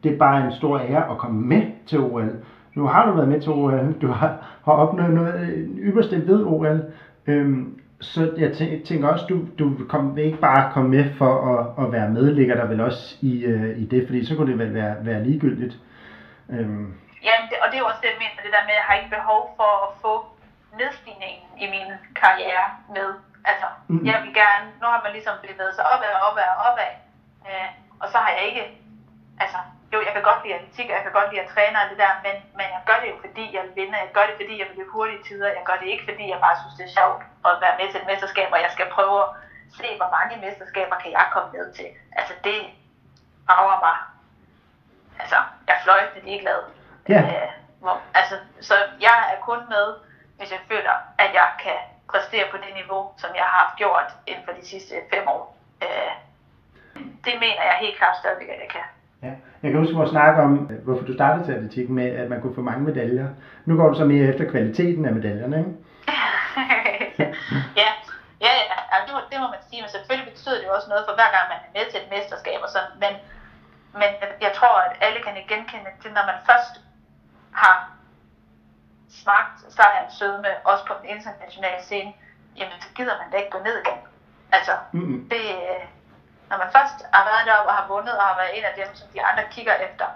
det 0.02 0.12
er 0.12 0.18
bare 0.18 0.46
en 0.46 0.52
stor 0.52 0.78
ære 0.78 1.10
at 1.10 1.18
komme 1.18 1.40
med 1.40 1.62
til 1.86 2.00
OL. 2.00 2.30
Nu 2.74 2.86
har 2.86 3.06
du 3.06 3.12
været 3.16 3.28
med 3.28 3.40
til 3.40 3.52
OL, 3.52 3.94
du 4.02 4.06
har, 4.06 4.58
har 4.64 4.72
opnået 4.72 5.10
noget 5.10 5.68
ypperste 5.78 6.26
ved 6.26 6.44
OL, 6.44 6.82
øhm, 7.26 7.78
så 8.00 8.34
jeg 8.36 8.56
tænker 8.86 9.08
også, 9.08 9.26
du, 9.28 9.36
du 9.58 9.86
kom, 9.88 10.16
vil 10.16 10.24
ikke 10.24 10.38
bare 10.38 10.72
komme 10.72 10.90
med 10.96 11.04
for 11.18 11.32
at, 11.52 11.84
at 11.84 11.92
være 11.92 12.08
med, 12.08 12.34
ligger 12.34 12.56
der 12.56 12.66
vel 12.66 12.80
også 12.80 13.16
i, 13.20 13.46
uh, 13.46 13.70
i 13.82 13.84
det, 13.92 14.06
fordi 14.06 14.26
så 14.26 14.36
kunne 14.36 14.50
det 14.52 14.58
vel 14.58 14.74
være, 14.74 14.94
være 15.06 15.24
ligegyldigt. 15.24 15.74
Øhm. 16.48 16.94
Ja, 17.28 17.34
det, 17.48 17.56
og 17.62 17.66
det 17.70 17.76
er 17.78 17.84
også 17.90 18.02
det, 18.02 18.10
jeg 18.14 18.20
mener, 18.22 18.44
det 18.46 18.52
der 18.56 18.64
med, 18.68 18.74
at 18.74 18.80
jeg 18.80 18.86
har 18.88 18.96
ikke 19.00 19.16
behov 19.18 19.40
for 19.58 19.72
at 19.86 19.90
få 20.04 20.12
nedstigningen 20.80 21.48
i 21.64 21.66
min 21.74 21.88
karriere 22.22 22.66
med. 22.96 23.08
Altså, 23.50 23.68
mm. 23.88 24.04
jeg 24.10 24.16
vil 24.24 24.32
gerne, 24.42 24.66
nu 24.80 24.86
har 24.92 25.00
man 25.04 25.12
ligesom 25.16 25.34
bevæget 25.42 25.74
sig 25.74 25.84
opad 25.92 26.10
og 26.18 26.22
opad 26.28 26.48
og 26.54 26.58
opad, 26.68 26.92
øh, 27.48 27.68
og 28.02 28.06
så 28.12 28.18
har 28.24 28.30
jeg 28.36 28.44
ikke, 28.50 28.64
altså, 29.42 29.58
jo, 29.92 29.98
jeg 30.06 30.12
kan 30.14 30.22
godt 30.28 30.40
lide 30.42 30.54
atletik, 30.54 30.88
og 30.90 30.96
jeg 30.96 31.04
kan 31.04 31.16
godt 31.18 31.30
lide 31.30 31.42
at 31.44 31.50
træne 31.54 31.78
og 31.82 31.88
det 31.90 31.98
der, 32.04 32.12
men, 32.26 32.36
men 32.58 32.66
jeg 32.74 32.82
gør 32.88 32.98
det 33.02 33.08
jo, 33.12 33.16
fordi 33.26 33.44
jeg 33.54 33.62
vil 33.64 33.76
vinde. 33.80 34.04
Jeg 34.04 34.10
gør 34.16 34.26
det, 34.28 34.36
fordi 34.40 34.54
jeg 34.60 34.66
vil 34.68 34.76
løbe 34.78 34.94
hurtige 34.96 35.24
tider. 35.28 35.48
Jeg 35.58 35.64
gør 35.68 35.76
det 35.82 35.88
ikke, 35.92 36.04
fordi 36.10 36.24
jeg 36.32 36.40
bare 36.46 36.56
synes, 36.60 36.74
det 36.78 36.84
er 36.86 36.96
sjovt 36.98 37.22
at 37.48 37.60
være 37.64 37.78
med 37.80 37.86
til 37.88 38.00
et 38.00 38.06
mesterskab, 38.10 38.48
og 38.52 38.60
jeg 38.64 38.72
skal 38.76 38.88
prøve 38.96 39.16
at 39.24 39.28
se, 39.78 39.88
hvor 40.00 40.10
mange 40.16 40.34
mesterskaber 40.46 40.96
kan 41.02 41.10
jeg 41.18 41.26
komme 41.34 41.50
ned 41.58 41.66
til. 41.78 41.88
Altså, 42.18 42.34
det 42.44 42.58
rager 43.48 43.78
mig. 43.86 43.96
Altså, 45.20 45.38
jeg 45.66 45.74
er 45.76 45.82
fløjtende 45.84 46.26
ligeglad. 46.28 46.60
Ja. 47.08 47.20
Øh, 47.28 47.50
hvor, 47.82 47.96
altså, 48.14 48.36
så 48.60 48.74
jeg 49.00 49.16
er 49.32 49.38
kun 49.48 49.60
med, 49.68 49.86
hvis 50.38 50.50
jeg 50.52 50.60
føler, 50.68 50.96
at 51.18 51.30
jeg 51.34 51.48
kan 51.64 51.78
præstere 52.10 52.50
på 52.50 52.56
det 52.56 52.72
niveau, 52.74 53.12
som 53.16 53.30
jeg 53.34 53.44
har 53.44 53.74
gjort 53.76 54.10
inden 54.26 54.44
for 54.44 54.52
de 54.52 54.68
sidste 54.68 54.94
fem 55.12 55.28
år. 55.28 55.56
Øh, 55.82 56.12
det 57.24 57.34
mener 57.40 57.62
jeg 57.70 57.76
helt 57.80 57.98
klart 57.98 58.16
stadigvæk, 58.16 58.48
at 58.48 58.60
jeg 58.60 58.68
kan. 58.68 58.86
Ja. 59.22 59.32
Jeg 59.62 59.70
kan 59.70 59.80
huske 59.80 59.94
vores 59.94 60.10
snak 60.10 60.38
om, 60.38 60.52
hvorfor 60.84 61.04
du 61.04 61.14
startede 61.14 61.44
til 61.46 61.52
atletik 61.52 61.88
med, 61.88 62.08
at 62.20 62.28
man 62.30 62.40
kunne 62.40 62.54
få 62.54 62.60
mange 62.60 62.84
medaljer. 62.84 63.28
Nu 63.64 63.76
går 63.76 63.88
du 63.88 63.94
så 63.94 64.04
mere 64.04 64.26
efter 64.30 64.50
kvaliteten 64.50 65.04
af 65.04 65.12
medaljerne, 65.12 65.58
ikke? 65.58 65.72
ja, 67.82 67.88
ja, 68.46 68.52
ja 68.90 68.96
det, 69.06 69.12
må, 69.14 69.20
det 69.30 69.38
må 69.42 69.46
man 69.54 69.62
sige, 69.68 69.82
men 69.82 69.90
selvfølgelig 69.96 70.32
betyder 70.32 70.56
det 70.58 70.66
jo 70.68 70.72
også 70.78 70.88
noget 70.88 71.04
for 71.08 71.14
hver 71.18 71.30
gang 71.34 71.46
man 71.52 71.60
er 71.66 71.72
med 71.76 71.84
til 71.90 72.00
et 72.02 72.10
mesterskab 72.14 72.60
og 72.66 72.70
sådan, 72.76 72.94
men, 73.04 73.12
men 74.00 74.10
jeg 74.46 74.52
tror, 74.58 74.74
at 74.86 74.94
alle 75.06 75.20
kan 75.24 75.34
genkende 75.52 75.92
til, 76.02 76.10
når 76.16 76.24
man 76.30 76.38
først 76.48 76.74
har 77.62 77.76
smagt 79.22 79.56
sejrens 79.76 80.14
sødme, 80.18 80.50
også 80.70 80.84
på 80.86 80.94
den 81.00 81.08
internationale 81.14 81.82
scene, 81.88 82.12
jamen 82.58 82.78
så 82.84 82.88
gider 82.96 83.14
man 83.20 83.30
da 83.30 83.36
ikke 83.36 83.54
gå 83.56 83.60
ned 83.68 83.76
igen. 83.84 84.00
Altså, 84.56 84.74
mm-hmm. 84.92 85.28
det, 85.32 85.44
når 86.50 86.56
man 86.62 86.70
først 86.76 86.98
har 87.14 87.24
været 87.30 87.46
deroppe 87.46 87.70
og 87.70 87.76
har 87.80 87.86
vundet 87.92 88.14
og 88.18 88.24
har 88.24 88.36
været 88.40 88.58
en 88.58 88.64
af 88.64 88.74
dem, 88.76 88.88
som 88.94 89.08
de 89.14 89.24
andre 89.24 89.44
kigger 89.54 89.74
efter 89.74 90.06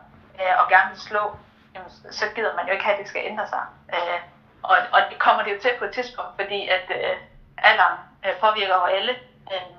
øh, 0.40 0.55
og 0.61 0.64
gerne 0.73 0.90
vil 0.90 1.01
slå, 1.01 1.37
jamen, 1.75 1.90
så 2.18 2.25
gider 2.35 2.57
man 2.57 2.66
jo 2.66 2.73
ikke 2.73 2.85
have, 2.85 2.97
at 2.97 3.03
det 3.03 3.09
skal 3.09 3.23
ændre 3.31 3.47
sig. 3.49 3.64
Øh, 3.97 4.21
og, 4.62 4.77
og 4.95 5.01
det 5.11 5.18
kommer 5.18 5.42
det 5.42 5.55
jo 5.55 5.61
til 5.62 5.73
på 5.79 5.85
et 5.85 5.95
tidspunkt, 5.95 6.33
fordi 6.40 6.68
at 6.68 6.87
øh, 6.99 7.16
alderen 7.59 7.99
øh, 8.25 8.35
påvirker 8.40 8.75
jo 8.75 8.85
alle. 8.85 9.12
Øh, 9.53 9.73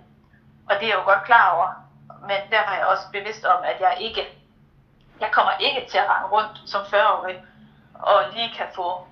og 0.69 0.73
det 0.79 0.83
er 0.83 0.91
jeg 0.93 0.99
jo 1.01 1.09
godt 1.11 1.23
klar 1.23 1.45
over. 1.55 1.67
Men 2.27 2.39
derfor 2.51 2.71
er 2.71 2.77
jeg 2.77 2.87
også 2.87 3.05
bevidst 3.11 3.45
om, 3.45 3.63
at 3.63 3.77
jeg 3.79 3.97
ikke 3.99 4.23
jeg 5.19 5.31
kommer 5.31 5.51
ikke 5.59 5.89
til 5.91 5.97
at 5.97 6.09
rende 6.09 6.27
rundt 6.27 6.55
som 6.65 6.81
40-årig 6.81 7.43
og 7.93 8.23
lige 8.33 8.53
kan 8.57 8.65
få 8.75 9.07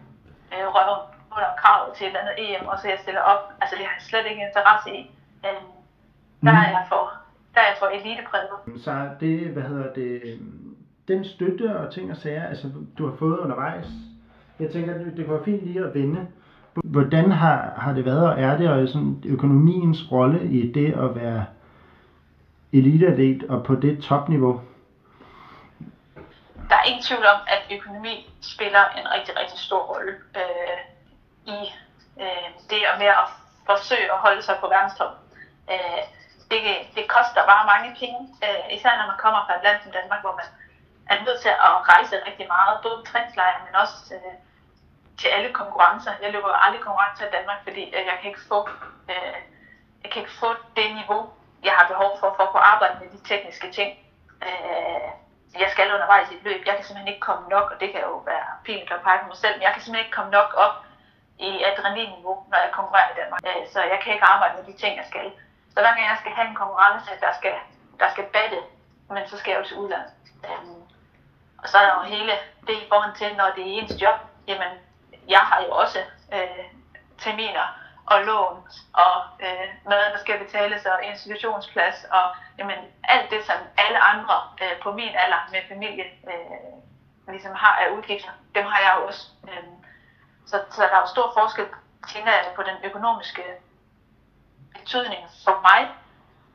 øh, 0.54 0.68
røven 0.76 1.02
under 1.32 1.56
kravet 1.58 1.96
til 1.96 2.06
et 2.06 2.08
eller 2.08 2.20
andet 2.20 2.36
EM, 2.38 2.68
og 2.68 2.80
så 2.80 2.88
jeg 2.88 3.00
stiller 3.00 3.22
op. 3.22 3.52
Altså 3.62 3.76
det 3.76 3.86
har 3.86 3.94
jeg 3.94 4.02
slet 4.02 4.26
ikke 4.26 4.48
interesse 4.48 4.90
i. 4.96 5.12
Øh, 5.46 5.62
der 6.44 6.52
er 6.52 6.70
jeg 6.70 6.86
for 6.90 7.21
der 7.54 7.62
er 7.62 7.66
jeg 7.66 7.76
for 7.80 7.86
elitepræget. 7.86 8.50
Så 8.84 9.10
det, 9.20 9.40
hvad 9.40 9.64
hedder 9.64 9.94
det, 9.94 10.40
den 11.08 11.26
støtte 11.26 11.78
og 11.78 11.94
ting 11.94 12.12
og 12.12 12.18
sager, 12.18 12.48
altså 12.48 12.72
du 12.98 13.10
har 13.10 13.16
fået 13.16 13.38
undervejs, 13.38 13.86
jeg 14.60 14.72
tænker, 14.72 14.98
det, 14.98 15.18
det 15.18 15.26
kunne 15.26 15.36
være 15.36 15.46
fint 15.46 15.66
lige 15.66 15.86
at 15.86 15.94
vende. 15.94 16.28
Hvordan 16.74 17.32
har, 17.32 17.74
har 17.78 17.94
det 17.94 18.06
været, 18.06 18.30
og 18.30 18.42
er 18.42 18.58
det, 18.58 18.70
og 18.70 18.88
sådan 18.88 19.24
økonomiens 19.26 20.12
rolle 20.12 20.44
i 20.44 20.72
det 20.72 20.94
at 20.94 21.16
være 21.16 21.46
eliteatlet 22.74 23.44
og 23.50 23.64
på 23.64 23.76
det 23.76 24.04
topniveau? 24.04 24.62
Der 26.70 26.76
er 26.76 26.84
ingen 26.88 27.04
tvivl 27.04 27.26
om, 27.26 27.42
at 27.48 27.78
økonomi 27.78 28.34
spiller 28.42 28.84
en 29.00 29.08
rigtig, 29.16 29.34
rigtig 29.40 29.60
stor 29.60 29.80
rolle 29.80 30.12
øh, 30.12 31.54
i 31.54 31.72
Øh, 32.20 32.50
det 32.70 32.80
er 32.88 32.98
med 32.98 33.12
at 33.24 33.28
forsøge 33.66 34.12
at 34.16 34.20
holde 34.26 34.44
sig 34.44 34.56
på 34.60 34.68
verdenstop. 34.68 35.14
Øh, 35.74 36.02
det, 36.52 36.62
det 36.96 37.06
koster 37.16 37.50
bare 37.52 37.72
mange 37.74 37.90
penge, 38.02 38.22
øh, 38.46 38.64
især 38.76 38.94
når 38.98 39.08
man 39.12 39.24
kommer 39.24 39.42
fra 39.46 39.56
et 39.58 39.64
land 39.66 39.78
som 39.82 39.92
Danmark, 39.98 40.22
hvor 40.24 40.36
man 40.40 40.48
er 41.12 41.18
nødt 41.26 41.42
til 41.42 41.54
at 41.68 41.74
rejse 41.92 42.26
rigtig 42.28 42.48
meget, 42.56 42.82
både 42.84 42.98
på 43.00 43.06
træningslejre, 43.12 43.66
men 43.66 43.76
også 43.84 43.98
øh, 44.16 44.36
til 45.20 45.30
alle 45.36 45.52
konkurrencer. 45.62 46.12
Jeg 46.24 46.32
løber 46.32 46.64
aldrig 46.66 46.82
konkurrencer 46.88 47.26
i 47.28 47.36
Danmark, 47.38 47.60
fordi 47.68 47.84
øh, 47.96 48.04
jeg 48.10 48.16
kan 48.20 48.28
ikke 48.32 48.46
få, 48.52 48.60
øh, 49.12 49.38
jeg 50.04 50.10
kan 50.12 50.22
ikke 50.22 50.40
få 50.44 50.50
det 50.78 50.96
niveau, 51.00 51.22
jeg 51.68 51.74
har 51.78 51.86
behov 51.94 52.12
for, 52.20 52.28
for 52.36 52.44
at 52.44 52.52
kunne 52.52 52.70
arbejde 52.74 52.96
med 53.02 53.10
de 53.16 53.20
tekniske 53.30 53.72
ting. 53.78 53.92
Øh, 54.48 55.08
jeg 55.64 55.70
skal 55.72 55.94
undervejs 55.96 56.32
i 56.32 56.36
et 56.36 56.44
løb. 56.44 56.62
Jeg 56.68 56.76
kan 56.76 56.86
simpelthen 56.86 57.14
ikke 57.14 57.28
komme 57.30 57.46
nok, 57.56 57.68
og 57.72 57.80
det 57.82 57.92
kan 57.92 58.02
jo 58.02 58.16
være 58.32 58.48
pilen, 58.66 58.88
at 58.92 59.04
pege 59.04 59.20
på 59.22 59.28
mig 59.28 59.38
selv, 59.44 59.56
men 59.56 59.64
jeg 59.66 59.74
kan 59.74 59.82
simpelthen 59.82 60.06
ikke 60.06 60.18
komme 60.18 60.32
nok 60.32 60.50
op 60.66 60.76
i 61.40 61.52
adrenalinniveau, 61.70 62.36
når 62.52 62.58
jeg 62.64 62.72
konkurrerer 62.78 63.12
i 63.12 63.20
Danmark. 63.20 63.40
Øh, 63.50 63.64
så 63.74 63.80
jeg 63.94 64.00
kan 64.04 64.14
ikke 64.14 64.26
arbejde 64.34 64.54
med 64.58 64.66
de 64.70 64.80
ting, 64.82 64.94
jeg 64.98 65.08
skal. 65.12 65.28
Så 65.74 65.78
hver 65.82 65.94
gang 65.96 66.08
jeg 66.12 66.18
skal 66.20 66.32
have 66.32 66.48
en 66.48 66.56
konkurrence, 66.56 67.12
der 67.20 67.32
skal, 67.40 67.56
der 68.00 68.10
skal 68.12 68.26
batte, 68.26 68.60
men 69.10 69.28
så 69.28 69.38
skal 69.38 69.52
jeg 69.52 69.60
jo 69.60 69.66
til 69.66 69.78
udlandet. 69.78 70.14
Øhm, 70.46 70.82
og 71.58 71.70
så 71.70 71.78
er 71.78 71.86
der 71.86 71.94
jo 71.94 72.16
hele 72.16 72.34
det 72.68 72.76
i 72.84 72.88
forhold 72.90 73.16
til, 73.16 73.36
når 73.38 73.50
det 73.56 73.62
er 73.64 73.80
ens 73.80 74.02
job, 74.02 74.18
jamen 74.48 74.72
jeg 75.28 75.40
har 75.40 75.62
jo 75.62 75.72
også 75.72 76.00
øh, 76.34 76.66
terminer 77.18 77.68
og 78.06 78.24
lån 78.24 78.68
og 78.94 79.16
øh, 79.46 79.68
mad, 79.90 80.12
der 80.14 80.18
skal 80.18 80.40
betales 80.46 80.86
og 80.86 81.04
institutionsplads 81.04 82.04
og 82.12 82.26
jamen, 82.58 82.78
alt 83.04 83.32
det, 83.32 83.46
som 83.46 83.56
alle 83.78 84.00
andre 84.00 84.36
øh, 84.62 84.82
på 84.84 84.92
min 84.92 85.14
alder 85.16 85.50
med 85.52 85.62
familie 85.68 86.06
øh, 86.32 87.32
ligesom 87.34 87.56
har 87.56 87.76
af 87.76 87.90
udgifter, 87.98 88.32
dem 88.56 88.66
har 88.66 88.80
jeg 88.80 88.94
jo 88.98 89.08
også. 89.08 89.28
Øh, 89.50 89.64
så, 90.46 90.64
så 90.72 90.82
der 90.82 90.96
er 90.96 91.00
jo 91.00 91.08
stor 91.08 91.32
forskel, 91.34 91.66
tænker 92.14 92.32
jeg, 92.32 92.46
på 92.56 92.64
den 92.64 92.78
økonomiske 92.84 93.44
betydning 94.80 95.24
for 95.46 95.62
mig, 95.62 95.90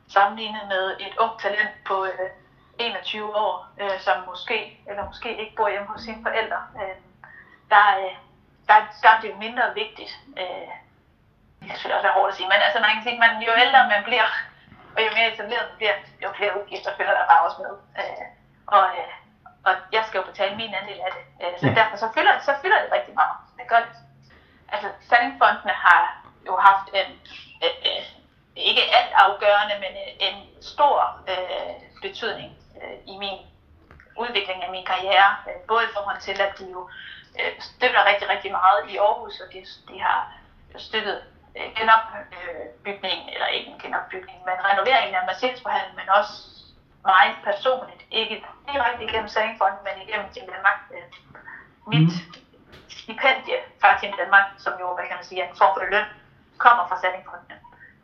sammenlignet 0.09 0.67
med 0.67 0.95
et 0.99 1.17
ung 1.17 1.39
talent 1.39 1.73
på 1.85 2.05
øh, 2.05 2.29
21 2.79 3.35
år, 3.35 3.67
øh, 3.81 3.99
som 3.99 4.17
måske 4.25 4.83
eller 4.89 5.05
måske 5.05 5.29
ikke 5.41 5.55
bor 5.55 5.69
hjemme 5.69 5.87
hos 5.87 6.01
sine 6.01 6.23
forældre. 6.23 6.59
Øh, 6.81 6.97
der, 7.69 7.85
øh, 8.01 8.15
der, 8.67 8.75
der 9.03 9.09
er 9.09 9.21
det 9.21 9.37
mindre 9.37 9.73
vigtigt. 9.73 10.11
Øh, 10.41 10.71
det 11.59 11.65
kan 11.67 11.75
selvfølgelig 11.75 11.99
også 11.99 12.07
være 12.07 12.19
hårdt 12.19 12.31
at 12.31 12.37
sige, 12.37 12.49
men 12.51 12.65
altså 12.65 12.79
man 12.79 12.93
kan 12.95 13.03
sige, 13.03 13.19
man, 13.25 13.31
jo 13.47 13.53
ældre 13.63 13.91
man 13.93 14.03
bliver, 14.07 14.27
og 14.95 14.99
jo 15.05 15.09
mere 15.17 15.33
etableret 15.33 15.65
man 15.69 15.77
bliver, 15.79 15.95
jo 16.23 16.27
flere 16.37 16.55
udgifter 16.59 16.91
følger 16.97 17.15
der 17.17 17.31
bare 17.31 17.45
også 17.47 17.57
med. 17.65 17.73
Øh, 18.01 18.25
og, 18.75 18.85
øh, 18.99 19.13
og 19.67 19.73
jeg 19.95 20.03
skal 20.05 20.19
jo 20.19 20.25
betale 20.31 20.55
min 20.61 20.73
andel 20.79 20.99
af 21.07 21.11
det. 21.17 21.23
Øh, 21.43 21.53
så 21.59 21.67
ja. 21.67 21.73
derfor 21.79 21.97
så 21.97 22.07
fylder, 22.15 22.33
så 22.47 22.53
fylder 22.61 22.79
det 22.83 22.91
rigtig 22.97 23.13
meget. 23.21 23.37
Det 23.57 23.65
gør 23.71 23.81
det. 23.85 23.93
Altså, 24.73 24.87
Sandingfondene 25.09 25.75
har 25.85 26.01
jo 26.47 26.55
haft 26.69 26.87
en, 26.99 27.09
øh, 27.63 27.75
øh, 27.89 28.03
ikke 28.55 28.83
alt 28.99 29.13
afgørende, 29.25 29.75
men 29.83 29.93
en 30.27 30.37
stor 30.61 30.97
øh, 31.31 31.73
betydning 32.01 32.51
øh, 32.81 32.97
i 33.13 33.17
min 33.23 33.37
udvikling 34.23 34.63
af 34.63 34.71
min 34.71 34.85
karriere. 34.85 35.29
Øh, 35.47 35.59
både 35.67 35.83
i 35.83 35.93
forhold 35.95 36.19
til, 36.27 36.41
at 36.41 36.53
de 36.59 36.65
jo 36.75 36.89
øh, 37.39 37.53
støtter 37.59 38.09
rigtig, 38.09 38.29
rigtig 38.29 38.51
meget 38.51 38.89
i 38.89 38.97
Aarhus, 38.97 39.39
og 39.43 39.47
de, 39.53 39.59
de 39.89 39.99
har 39.99 40.19
støttet 40.77 41.23
øh, 41.57 41.67
genopbygningen, 41.77 43.29
eller 43.33 43.47
ikke 43.47 43.69
en 43.71 43.79
genopbygning, 43.79 44.37
men 44.47 44.57
renoveringen 44.69 45.15
af 45.15 45.25
Mercedes-forhandlen, 45.25 45.95
men 45.95 46.09
også 46.19 46.33
mig 47.05 47.27
personligt, 47.43 48.03
ikke 48.11 48.45
direkte 48.71 49.03
igennem 49.03 49.29
Sandingfonden, 49.33 49.81
men 49.87 50.07
igennem 50.07 50.29
Team 50.33 50.47
Danmark. 50.53 50.79
Øh, 50.95 51.07
mit 51.93 52.11
mm. 52.11 52.43
stipendie 52.89 53.59
fra 53.81 53.99
Team 53.99 54.13
Danmark, 54.21 54.47
som 54.57 54.73
jo, 54.81 54.87
hvad 54.95 55.05
kan 55.07 55.15
man 55.19 55.25
sige, 55.25 55.41
er 55.41 55.49
en 55.49 55.57
form 55.57 55.73
for 55.75 55.85
løn, 55.93 56.09
kommer 56.65 56.83
fra 56.89 56.99
Sandingfonden. 57.01 57.57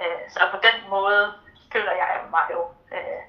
Øh, 0.03 0.23
så 0.33 0.39
på 0.53 0.59
den 0.67 0.77
måde 0.95 1.23
føler 1.73 1.93
jeg 2.01 2.11
mig 2.35 2.45
jo 2.55 2.61
øh, 2.95 3.21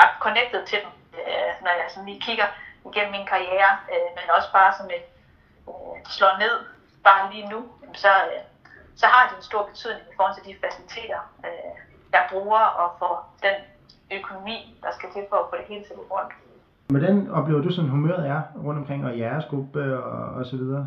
ret 0.00 0.14
connected 0.24 0.60
til 0.70 0.78
dem, 0.84 0.92
øh, 1.20 1.50
når 1.64 1.72
jeg 1.80 1.86
sådan 1.88 2.08
lige 2.10 2.24
kigger 2.28 2.48
igennem 2.88 3.12
min 3.18 3.26
karriere, 3.32 3.72
øh, 3.92 4.08
men 4.16 4.26
også 4.36 4.48
bare 4.58 4.72
som 4.78 4.86
et 4.96 5.06
øh, 5.70 5.96
slår 6.16 6.34
ned, 6.44 6.54
bare 7.08 7.22
lige 7.32 7.46
nu, 7.52 7.60
så, 8.02 8.12
øh, 8.30 8.42
så 9.00 9.06
har 9.12 9.22
det 9.28 9.36
en 9.36 9.48
stor 9.50 9.62
betydning 9.70 10.06
i 10.12 10.14
forhold 10.16 10.34
til 10.36 10.46
de 10.48 10.60
faciliteter, 10.64 11.20
øh, 11.46 11.72
jeg 12.12 12.22
bruger, 12.30 12.64
og 12.82 12.88
for 12.98 13.14
den 13.46 13.56
økonomi, 14.18 14.58
der 14.82 14.90
skal 14.96 15.08
til 15.14 15.24
for 15.30 15.36
at 15.36 15.46
få 15.50 15.56
det 15.60 15.66
hele 15.72 15.84
til 15.84 15.92
at 15.92 16.10
rundt. 16.14 16.32
Hvordan 16.88 17.30
oplever 17.30 17.62
du 17.62 17.70
sådan 17.72 17.90
humøret 17.90 18.28
er 18.28 18.42
rundt 18.64 18.78
omkring, 18.78 19.06
og 19.06 19.18
jeres 19.18 19.44
gruppe 19.50 20.04
og, 20.04 20.34
og 20.38 20.46
så 20.46 20.56
videre? 20.56 20.86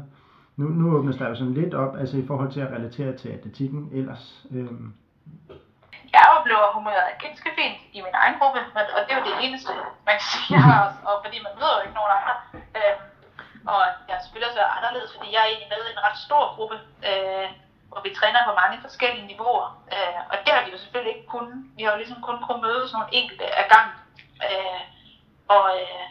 Nu, 0.60 0.66
nu 0.80 0.98
åbnes 0.98 1.18
der 1.18 1.30
jo 1.30 1.36
sådan 1.36 1.54
lidt 1.54 1.74
op, 1.74 1.94
altså 2.02 2.16
i 2.18 2.28
forhold 2.28 2.52
til 2.52 2.62
at 2.66 2.72
relatere 2.72 3.18
til 3.18 3.30
atletikken 3.38 3.90
ellers. 4.00 4.24
Øhm, 4.56 4.88
jeg 6.16 6.24
oplever 6.36 6.74
humøret 6.78 7.22
ganske 7.26 7.50
fint 7.58 7.80
i 7.98 8.00
min 8.06 8.16
egen 8.22 8.36
gruppe, 8.40 8.60
og 8.96 9.02
det 9.04 9.12
er 9.12 9.20
jo 9.20 9.30
det 9.30 9.38
eneste, 9.46 9.72
man 10.08 10.16
kan 10.20 10.28
sige, 10.32 10.48
jeg 10.56 10.64
har, 10.72 10.84
og 11.08 11.16
fordi 11.24 11.38
man 11.46 11.54
møder 11.60 11.76
jo 11.78 11.84
ikke 11.86 11.98
nogen 12.00 12.16
andre. 12.20 12.36
Øhm, 12.80 13.02
og 13.74 13.82
jeg 14.10 14.18
spiller 14.30 14.50
så 14.58 14.64
anderledes, 14.78 15.12
fordi 15.16 15.28
jeg 15.34 15.42
er 15.42 15.50
egentlig 15.50 15.72
med 15.74 15.82
i 15.86 15.94
en 15.96 16.06
ret 16.08 16.20
stor 16.28 16.44
gruppe, 16.56 16.78
øh, 17.10 17.48
hvor 17.90 18.02
vi 18.06 18.12
træner 18.20 18.48
på 18.48 18.54
mange 18.62 18.78
forskellige 18.86 19.30
niveauer. 19.32 19.68
Øh, 19.96 20.20
og 20.32 20.36
det 20.44 20.52
har 20.54 20.64
vi 20.66 20.72
jo 20.74 20.80
selvfølgelig 20.84 21.14
ikke 21.16 21.32
kunnet. 21.36 21.58
Vi 21.78 21.82
har 21.84 21.92
jo 21.92 22.02
ligesom 22.02 22.20
kun 22.28 22.38
kunnet 22.46 22.66
mødes 22.68 22.94
nogle 22.94 23.10
enkelte 23.20 23.46
af 23.60 23.66
gangen. 23.74 23.96
Øh, 24.48 24.82
og, 25.56 25.66
øh, 25.80 26.06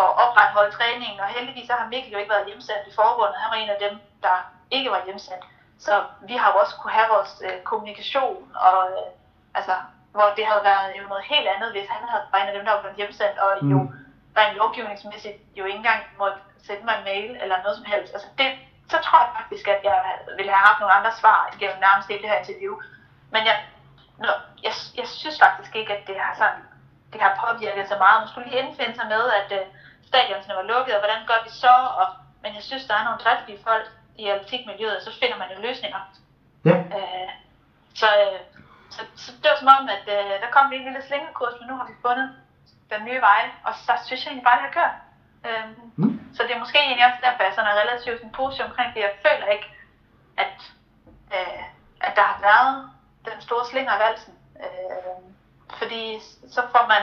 og 0.00 0.08
opretholde 0.22 0.76
træningen, 0.78 1.20
og 1.20 1.28
heldigvis 1.36 1.66
så 1.66 1.74
har 1.80 1.86
Mikkel 1.92 2.12
jo 2.12 2.18
ikke 2.18 2.34
været 2.34 2.46
hjemsendt 2.50 2.84
i 2.90 2.94
forbundet. 3.00 3.42
Han 3.42 3.50
var 3.52 3.58
en 3.60 3.74
af 3.74 3.80
dem, 3.86 3.94
der 4.22 4.36
ikke 4.70 4.90
var 4.90 5.02
hjemsendt. 5.04 5.44
Så 5.86 5.94
vi 6.28 6.34
har 6.40 6.48
jo 6.52 6.58
også 6.62 6.74
kunne 6.76 6.98
have 6.98 7.08
vores 7.16 7.32
øh, 7.46 7.58
kommunikation, 7.70 8.42
og 8.66 8.78
øh, 8.96 9.08
altså, 9.58 9.74
hvor 10.16 10.28
det 10.36 10.44
havde 10.50 10.64
været 10.70 10.88
jo 10.98 11.02
noget 11.12 11.24
helt 11.32 11.48
andet, 11.54 11.68
hvis 11.72 11.88
han 11.94 12.02
havde 12.08 12.24
været 12.32 12.42
en 12.42 12.50
af 12.50 12.56
dem, 12.56 12.64
der 12.64 12.72
var 12.72 12.82
blevet 12.82 13.00
hjemsendt, 13.00 13.36
og 13.44 13.50
mm. 13.62 13.70
jo 13.72 13.78
rent 14.36 14.56
lovgivningsmæssigt 14.60 15.38
jo 15.58 15.64
ikke 15.64 15.80
engang 15.82 16.02
måtte 16.18 16.38
sende 16.66 16.84
mig 16.84 16.94
en 16.98 17.04
mail 17.10 17.30
eller 17.42 17.62
noget 17.62 17.76
som 17.76 17.90
helst. 17.92 18.12
Altså 18.14 18.28
det, 18.38 18.48
så 18.92 18.96
tror 19.04 19.18
jeg 19.24 19.30
faktisk, 19.38 19.68
at 19.68 19.80
jeg 19.90 20.00
ville 20.36 20.52
have 20.52 20.66
haft 20.68 20.80
nogle 20.80 20.94
andre 20.98 21.12
svar 21.20 21.54
gennem 21.60 21.80
nærmest 21.86 22.08
hele 22.08 22.22
det 22.22 22.30
her 22.30 22.42
interview. 22.42 22.74
Men 23.34 23.42
jeg, 23.48 23.56
nå, 24.24 24.32
jeg, 24.66 24.72
jeg 25.00 25.06
synes 25.20 25.38
faktisk 25.44 25.72
ikke, 25.76 25.92
at 25.96 26.06
det 26.08 26.16
har 26.20 26.34
sådan, 26.42 26.62
det 27.12 27.20
har 27.20 27.32
påvirket 27.44 27.88
så 27.88 27.96
meget. 28.02 28.20
Man 28.20 28.28
skulle 28.28 28.48
lige 28.48 28.62
indfinde 28.62 28.94
sig 28.96 29.06
med, 29.14 29.24
at 29.40 29.48
øh, 29.58 29.66
stadionsene 30.10 30.54
var 30.60 30.70
lukket, 30.72 30.94
og 30.94 31.02
hvordan 31.02 31.22
gør 31.30 31.40
vi 31.46 31.50
så? 31.64 31.74
Og, 32.00 32.06
men 32.42 32.50
jeg 32.54 32.64
synes, 32.68 32.84
der 32.88 32.94
er 32.96 33.04
nogle 33.04 33.22
driftige 33.24 33.62
folk, 33.68 33.86
i 34.22 34.24
atletikmiljøet, 34.28 35.02
så 35.02 35.10
finder 35.20 35.38
man 35.38 35.50
jo 35.54 35.58
løsninger. 35.66 36.00
Ja. 36.64 36.76
Øh, 36.96 37.30
så, 38.00 38.08
øh, 38.24 38.40
så, 38.94 39.00
så 39.22 39.32
det 39.42 39.48
var 39.50 39.58
som 39.58 39.74
om, 39.78 39.84
at 39.96 40.06
øh, 40.16 40.34
der 40.42 40.50
kom 40.54 40.70
lige 40.70 40.80
en 40.80 40.88
lille 40.88 41.06
slingekurs, 41.06 41.54
men 41.58 41.68
nu 41.68 41.74
har 41.76 41.86
vi 41.90 42.02
fundet 42.06 42.28
den 42.92 43.04
nye 43.08 43.20
vej, 43.28 43.42
og 43.66 43.72
så 43.84 43.92
synes 44.06 44.20
jeg 44.24 44.30
egentlig 44.30 44.48
bare, 44.48 44.58
det 44.58 44.66
har 44.68 44.78
kørt. 44.80 44.96
Øh, 45.48 45.66
mm. 45.96 46.20
Så 46.34 46.42
det 46.42 46.52
er 46.52 46.64
måske 46.64 46.78
egentlig 46.78 47.06
også 47.06 47.20
derfor, 47.26 47.42
jeg 47.42 47.54
sådan 47.54 47.70
er 47.70 47.80
relativt 47.82 48.18
sådan 48.18 48.38
positiv 48.40 48.64
omkring 48.64 48.90
det. 48.94 49.00
Jeg 49.00 49.14
føler 49.26 49.48
ikke, 49.56 49.68
at, 50.44 50.56
øh, 51.36 51.64
at 52.06 52.12
der 52.18 52.26
har 52.32 52.38
været 52.48 52.72
den 53.28 53.40
store 53.46 53.64
slinger 53.70 53.92
af 53.92 54.00
valsen. 54.06 54.34
Øh, 54.64 55.18
fordi 55.78 56.02
så 56.54 56.62
får 56.72 56.84
man, 56.94 57.02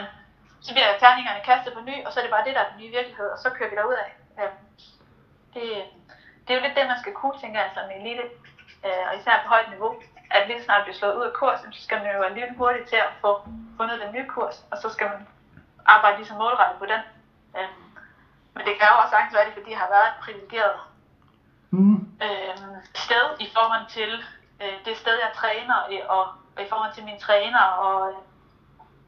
så 0.65 0.69
bliver 0.73 0.99
terningerne 0.99 1.41
kastet 1.49 1.73
på 1.73 1.81
ny, 1.89 1.95
og 2.05 2.09
så 2.11 2.19
er 2.19 2.23
det 2.23 2.35
bare 2.35 2.45
det, 2.47 2.55
der 2.55 2.61
er 2.63 2.69
den 2.71 2.79
nye 2.81 2.95
virkelighed, 2.97 3.27
og 3.33 3.39
så 3.39 3.49
kører 3.49 3.69
vi 3.69 3.75
derud 3.75 3.97
af. 4.05 4.09
Øh, 4.39 4.53
det, 5.53 5.63
det 6.43 6.49
er 6.51 6.57
jo 6.57 6.65
lidt 6.65 6.77
det, 6.77 6.87
man 6.87 7.01
skal 7.03 7.13
kunne, 7.13 7.37
tænker 7.39 7.59
jeg, 7.61 7.71
som 7.73 7.89
elite, 7.97 8.25
øh, 8.85 9.03
og 9.07 9.13
især 9.17 9.43
på 9.43 9.47
højt 9.53 9.69
niveau, 9.69 9.91
at 10.35 10.47
lige 10.47 10.63
snart 10.63 10.83
bliver 10.83 10.97
slået 10.99 11.15
ud 11.19 11.29
af 11.29 11.33
kurs, 11.33 11.59
så 11.59 11.83
skal 11.85 11.97
man 12.01 12.15
jo 12.15 12.35
lidt 12.35 12.57
hurtigt 12.57 12.89
til 12.89 12.95
at 12.95 13.11
få 13.21 13.31
fundet 13.77 14.01
den 14.03 14.11
nye 14.15 14.27
kurs, 14.35 14.57
og 14.71 14.77
så 14.81 14.87
skal 14.89 15.07
man 15.13 15.27
arbejde 15.85 16.17
lige 16.17 16.27
så 16.27 16.33
målrettet 16.33 16.79
på 16.79 16.85
den. 16.93 17.01
Øh, 17.57 17.71
men 18.53 18.61
det 18.65 18.73
kan 18.77 18.87
jo 18.91 18.97
også 19.01 19.13
sagtens 19.13 19.35
være 19.35 19.45
det, 19.45 19.57
fordi 19.57 19.71
jeg 19.71 19.79
har 19.79 19.91
været 19.95 20.07
et 20.11 20.21
privilegeret 20.23 20.77
mm. 21.71 21.99
øh, 22.25 22.57
sted 23.05 23.25
i 23.45 23.47
forhold 23.55 23.85
til 23.97 24.11
øh, 24.61 24.75
det 24.85 24.97
sted, 24.97 25.15
jeg 25.25 25.31
træner, 25.41 25.75
og, 25.75 25.87
og 26.55 26.63
i 26.65 26.69
forhold 26.69 26.93
til 26.93 27.05
mine 27.05 27.19
træner, 27.19 27.63
og 27.85 28.09
øh, 28.09 28.17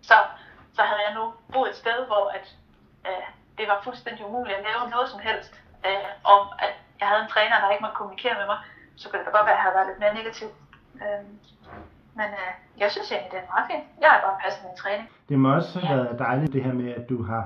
så, 0.02 0.18
så 0.78 0.82
havde 0.90 1.04
jeg 1.08 1.14
nu 1.20 1.24
boet 1.54 1.70
et 1.72 1.82
sted, 1.84 1.98
hvor 2.10 2.24
at, 2.38 2.46
øh, 3.10 3.28
det 3.58 3.66
var 3.72 3.78
fuldstændig 3.88 4.24
umuligt 4.30 4.58
at 4.60 4.66
lave 4.70 4.82
noget 4.94 5.08
som 5.14 5.20
helst, 5.28 5.54
øh, 5.88 6.10
om 6.36 6.42
at 6.66 6.74
jeg 7.00 7.08
havde 7.10 7.24
en 7.26 7.34
træner, 7.36 7.56
der 7.62 7.74
ikke 7.74 7.86
måtte 7.86 8.00
kommunikere 8.02 8.36
med 8.42 8.48
mig, 8.52 8.60
så 9.00 9.04
kunne 9.06 9.20
det 9.20 9.28
da 9.28 9.34
godt 9.38 9.48
være, 9.48 9.56
at 9.56 9.60
jeg 9.60 9.66
havde 9.66 9.78
været 9.80 9.90
lidt 9.90 10.02
mere 10.04 10.18
negativ. 10.20 10.50
Øhm, 11.04 11.34
men 12.20 12.30
øh, 12.42 12.52
jeg 12.82 12.90
synes 12.94 13.08
egentlig, 13.12 13.32
det 13.34 13.40
er 13.44 13.52
meget 13.54 13.68
fint. 13.72 13.86
Jeg 14.04 14.10
har 14.14 14.20
bare 14.26 14.38
passet 14.44 14.62
min 14.68 14.78
træning. 14.84 15.08
Det 15.30 15.38
må 15.42 15.48
også 15.60 15.74
have 15.80 16.00
ja. 16.00 16.04
været 16.04 16.20
dejligt 16.28 16.54
det 16.56 16.64
her 16.68 16.76
med, 16.82 16.90
at 17.00 17.06
du 17.12 17.18
har, 17.30 17.44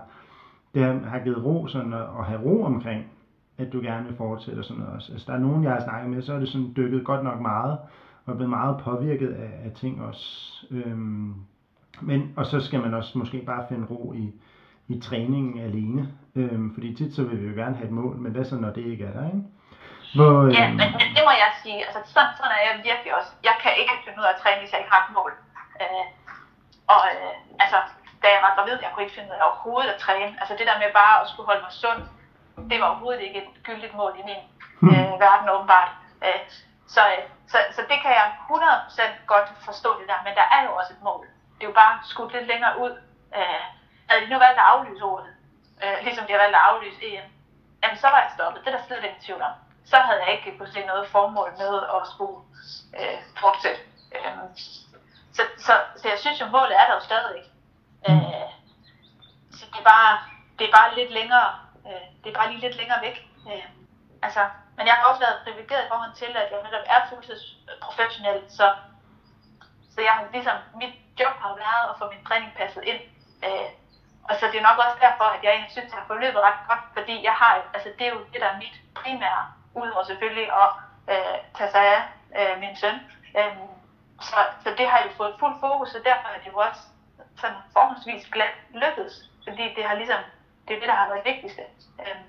det 0.73 0.81
har 1.13 1.19
givet 1.25 1.43
ro 1.45 1.55
sådan, 1.73 1.93
at 2.19 2.25
have 2.29 2.41
ro 2.47 2.55
omkring, 2.71 3.01
at 3.61 3.67
du 3.73 3.77
gerne 3.89 4.05
vil 4.07 4.17
fortsætte 4.23 4.59
og 4.59 4.65
sådan 4.65 4.79
noget 4.81 4.95
også. 4.95 5.11
Altså, 5.11 5.25
der 5.29 5.37
er 5.37 5.45
nogen, 5.47 5.63
jeg 5.63 5.71
har 5.71 5.83
snakket 5.87 6.09
med, 6.09 6.21
så 6.21 6.33
er 6.33 6.39
det 6.39 6.49
sådan 6.49 6.73
dykket 6.75 7.05
godt 7.05 7.23
nok 7.23 7.39
meget, 7.39 7.73
og 8.25 8.31
er 8.33 8.37
blevet 8.39 8.55
meget 8.59 8.81
påvirket 8.87 9.31
af, 9.45 9.51
af 9.65 9.71
ting 9.71 10.05
også. 10.09 10.27
Øhm, 10.71 11.35
men, 12.01 12.33
og 12.37 12.45
så 12.45 12.65
skal 12.65 12.79
man 12.79 12.93
også 12.93 13.17
måske 13.17 13.37
bare 13.45 13.65
finde 13.69 13.87
ro 13.91 14.13
i, 14.13 14.33
i 14.87 14.99
træningen 14.99 15.63
alene. 15.67 16.01
Øhm, 16.35 16.73
fordi 16.73 16.95
tit 16.95 17.15
så 17.15 17.23
vil 17.23 17.41
vi 17.41 17.47
jo 17.47 17.55
gerne 17.61 17.75
have 17.75 17.87
et 17.87 17.97
mål, 18.01 18.15
men 18.23 18.31
hvad 18.31 18.45
så 18.45 18.55
når 18.55 18.71
det 18.77 18.85
ikke 18.91 19.05
er 19.05 19.13
der, 19.17 19.25
ikke? 19.25 19.43
Hvor, 20.15 20.31
Ja, 20.57 20.65
men, 20.79 20.87
men 20.99 21.07
det 21.15 21.23
må 21.27 21.33
jeg 21.43 21.51
sige. 21.63 21.79
Altså, 21.87 21.99
sådan, 22.13 22.33
sådan 22.37 22.53
er 22.57 22.63
jeg 22.67 22.75
virkelig 22.89 23.11
også. 23.19 23.31
Jeg 23.49 23.55
kan 23.63 23.71
ikke 23.81 23.93
finde 24.05 24.19
ud 24.21 24.27
af 24.29 24.33
at 24.33 24.41
træne, 24.41 24.59
hvis 24.61 24.71
jeg 24.73 24.81
ikke 24.81 24.93
har 24.95 25.01
et 25.05 25.13
mål. 25.19 25.31
Øh, 25.81 26.05
og 26.93 27.01
øh, 27.11 27.35
altså, 27.63 27.77
da 28.21 28.27
jeg 28.35 28.41
var 28.45 28.55
gravid, 28.57 28.75
jeg 28.83 28.91
kunne 28.91 29.05
ikke 29.05 29.17
finde 29.17 29.29
ud 29.31 29.37
af 29.39 29.47
overhovedet 29.49 29.91
at 29.93 30.01
træne. 30.05 30.31
Altså 30.41 30.53
det 30.59 30.65
der 30.69 30.77
med 30.81 30.89
bare 31.01 31.15
at 31.21 31.29
skulle 31.31 31.49
holde 31.51 31.65
mig 31.65 31.73
sund, 31.83 32.01
det 32.69 32.77
var 32.79 32.87
overhovedet 32.91 33.21
ikke 33.27 33.39
et 33.43 33.51
gyldigt 33.67 33.95
mål 34.01 34.13
i 34.21 34.23
min 34.29 34.41
øh, 34.93 35.13
verden 35.25 35.47
åbenbart. 35.55 35.91
Øh, 36.25 36.41
så, 36.95 37.01
øh, 37.13 37.23
så, 37.51 37.57
så 37.75 37.81
det 37.91 37.97
kan 38.03 38.11
jeg 38.19 38.27
100% 38.49 39.33
godt 39.33 39.49
forstå 39.67 39.89
det 39.99 40.07
der, 40.11 40.19
men 40.25 40.33
der 40.39 40.47
er 40.55 40.61
jo 40.65 40.71
også 40.79 40.91
et 40.97 41.03
mål. 41.09 41.25
Det 41.61 41.67
er 41.67 41.73
jo 41.73 41.83
bare 41.85 41.99
skudt 42.03 42.33
lidt 42.33 42.47
længere 42.47 42.79
ud. 42.83 42.93
Øh, 43.37 43.65
havde 44.07 44.25
de 44.25 44.29
nu 44.29 44.37
valgt 44.45 44.59
at 44.59 44.69
aflyse 44.73 45.03
ordet, 45.03 45.29
øh, 45.83 45.97
ligesom 46.03 46.25
de 46.25 46.31
har 46.31 46.39
valgt 46.39 46.55
at 46.55 46.67
aflyse 46.69 46.99
EM, 47.07 47.27
jamen 47.83 47.97
så 47.97 48.07
var 48.07 48.21
jeg 48.21 48.31
stoppet. 48.35 48.65
Det 48.65 48.73
er 48.73 48.77
der 48.77 48.85
slet 48.85 49.03
ikke 49.03 49.25
tvivl 49.25 49.41
om. 49.41 49.55
Så 49.85 49.97
havde 49.97 50.19
jeg 50.23 50.31
ikke 50.33 50.57
kunne 50.57 50.73
se 50.73 50.85
noget 50.85 51.07
formål 51.07 51.51
med 51.57 51.73
at 51.95 52.01
skulle 52.11 52.37
øh, 52.99 53.19
fortsætte. 53.41 53.81
Øh, 54.15 54.37
så, 55.37 55.41
så, 55.57 55.73
så 55.99 56.05
jeg 56.09 56.19
synes 56.19 56.41
jo, 56.41 56.45
målet 56.45 56.75
er 56.81 56.85
der 56.87 56.93
jo 56.93 57.03
stadigvæk. 57.09 57.47
Øh, 58.09 58.49
så 59.57 59.63
det 59.71 59.79
er 59.83 59.89
bare, 59.93 60.13
det 60.59 60.65
er 60.67 60.73
bare 60.79 60.95
lidt 60.99 61.11
længere, 61.11 61.49
øh, 61.87 62.05
det 62.21 62.27
er 62.29 62.37
bare 62.39 62.49
lige 62.51 62.61
lidt 62.65 62.77
længere 62.81 63.01
væk. 63.01 63.17
Øh, 63.51 63.65
altså, 64.21 64.43
men 64.77 64.87
jeg 64.87 64.95
har 64.95 65.03
også 65.09 65.21
været 65.25 65.41
privilegeret 65.43 65.85
i 65.85 65.91
forhold 65.91 66.13
til, 66.21 66.31
at 66.41 66.47
jeg 66.51 66.63
netop 66.63 66.85
er 66.85 67.01
fuldtidsprofessionel, 67.09 68.39
så, 68.57 68.65
så 69.93 70.01
jeg 70.01 70.11
har 70.11 70.25
ligesom, 70.33 70.57
mit 70.81 70.93
job 71.21 71.35
har 71.43 71.53
været 71.65 71.85
at 71.89 71.95
få 71.99 72.05
min 72.13 72.25
træning 72.27 72.51
passet 72.59 72.83
ind. 72.91 73.01
Øh, 73.47 73.69
og 74.29 74.33
så 74.39 74.45
det 74.51 74.57
er 74.59 74.67
nok 74.69 74.79
også 74.85 74.97
derfor, 75.07 75.27
at 75.35 75.43
jeg 75.43 75.51
egentlig 75.51 75.75
synes, 75.75 75.87
at 75.87 75.91
jeg 75.93 75.99
har 76.01 76.11
forløbet 76.13 76.41
ret 76.47 76.61
godt, 76.69 76.83
fordi 76.97 77.15
jeg 77.29 77.35
har, 77.41 77.51
altså 77.75 77.89
det 77.97 78.05
er 78.07 78.13
jo 78.15 78.21
det, 78.31 78.41
der 78.43 78.49
er 78.51 78.61
mit 78.63 78.77
primære, 78.99 79.43
udover 79.81 80.03
selvfølgelig 80.03 80.47
at 80.63 80.69
øh, 81.13 81.37
tage 81.57 81.71
sig 81.71 81.85
af 81.95 82.01
øh, 82.39 82.59
min 82.63 82.75
søn. 82.81 82.97
Øh, 83.37 83.55
så, 84.29 84.39
så 84.63 84.69
det 84.77 84.87
har 84.91 84.99
jo 85.05 85.09
fået 85.17 85.39
fuld 85.39 85.55
fokus, 85.59 85.95
og 85.95 86.01
derfor 86.09 86.27
er 86.35 86.39
det 86.43 86.51
jo 86.53 86.57
også 86.67 86.81
sådan 87.41 87.57
forholdsvis 87.73 88.23
glat 88.35 88.55
lykkedes, 88.83 89.15
fordi 89.47 89.63
det 89.75 89.83
har 89.85 89.95
ligesom, 89.95 90.21
det 90.67 90.73
er 90.75 90.79
det, 90.79 90.89
der 90.91 90.99
har 91.01 91.07
været 91.11 91.25
vigtigste. 91.31 91.63
Øh, 92.03 92.19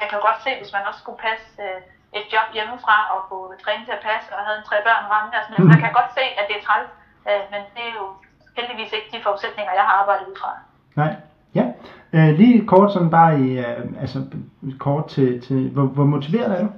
jeg 0.00 0.08
kan 0.10 0.20
godt 0.20 0.42
se, 0.42 0.50
hvis 0.60 0.72
man 0.72 0.86
også 0.88 1.00
skulle 1.00 1.18
passe 1.28 1.62
øh, 1.66 1.80
et 2.18 2.32
job 2.32 2.48
hjemmefra 2.52 2.96
og 3.14 3.20
få 3.28 3.36
træning 3.64 3.84
til 3.86 3.98
at 3.98 4.06
passe, 4.10 4.36
og 4.36 4.44
havde 4.44 4.58
en 4.58 4.68
tre 4.70 4.76
børn 4.86 5.04
ramme 5.12 5.38
og 5.38 5.42
sådan 5.44 5.54
noget, 5.54 5.72
så 5.72 5.76
kan 5.78 5.88
jeg 5.88 5.98
godt 6.00 6.12
se, 6.18 6.24
at 6.40 6.44
det 6.48 6.56
er 6.56 6.64
træls, 6.66 6.90
øh, 7.28 7.42
men 7.52 7.60
det 7.74 7.84
er 7.90 7.94
jo 8.00 8.06
heldigvis 8.56 8.92
ikke 8.92 9.08
de 9.12 9.22
forudsætninger, 9.22 9.72
jeg 9.72 9.82
har 9.82 9.94
arbejdet 10.02 10.26
ud 10.26 10.36
fra. 10.40 10.50
Nej, 10.94 11.12
ja. 11.54 11.64
Øh, 12.12 12.30
lige 12.40 12.66
kort 12.66 12.92
sådan 12.92 13.10
bare 13.10 13.40
i, 13.40 13.58
øh, 13.58 13.84
altså 14.00 14.18
kort 14.78 15.08
til, 15.08 15.46
til 15.46 15.70
hvor, 15.74 15.86
hvor 15.96 16.04
motiveret 16.04 16.52
er 16.58 16.62
du? 16.66 16.70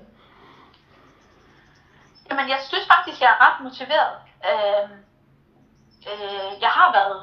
Jamen, 2.30 2.48
jeg 2.48 2.60
synes 2.68 2.86
faktisk, 2.94 3.18
jeg 3.22 3.30
er 3.34 3.40
ret 3.46 3.58
motiveret. 3.66 4.14
Øh, 4.50 4.84
øh, 6.10 6.50
jeg 6.64 6.72
har 6.78 6.88
været, 6.98 7.18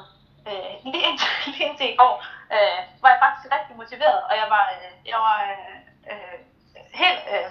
øh, 0.48 0.72
lige, 0.92 1.04
indtil, 1.08 1.28
lige 1.46 1.64
indtil 1.68 1.92
i 1.92 1.96
går, 2.02 2.14
øh, 2.54 2.78
var 3.02 3.10
jeg 3.12 3.20
faktisk 3.24 3.46
rigtig 3.56 3.74
motiveret, 3.82 4.20
og 4.28 4.34
jeg 4.40 4.48
var, 4.54 4.64
øh, 4.76 4.92
jeg 5.12 5.18
var 5.26 5.38
øh, 6.10 6.38
helt 7.02 7.22
øh, 7.34 7.48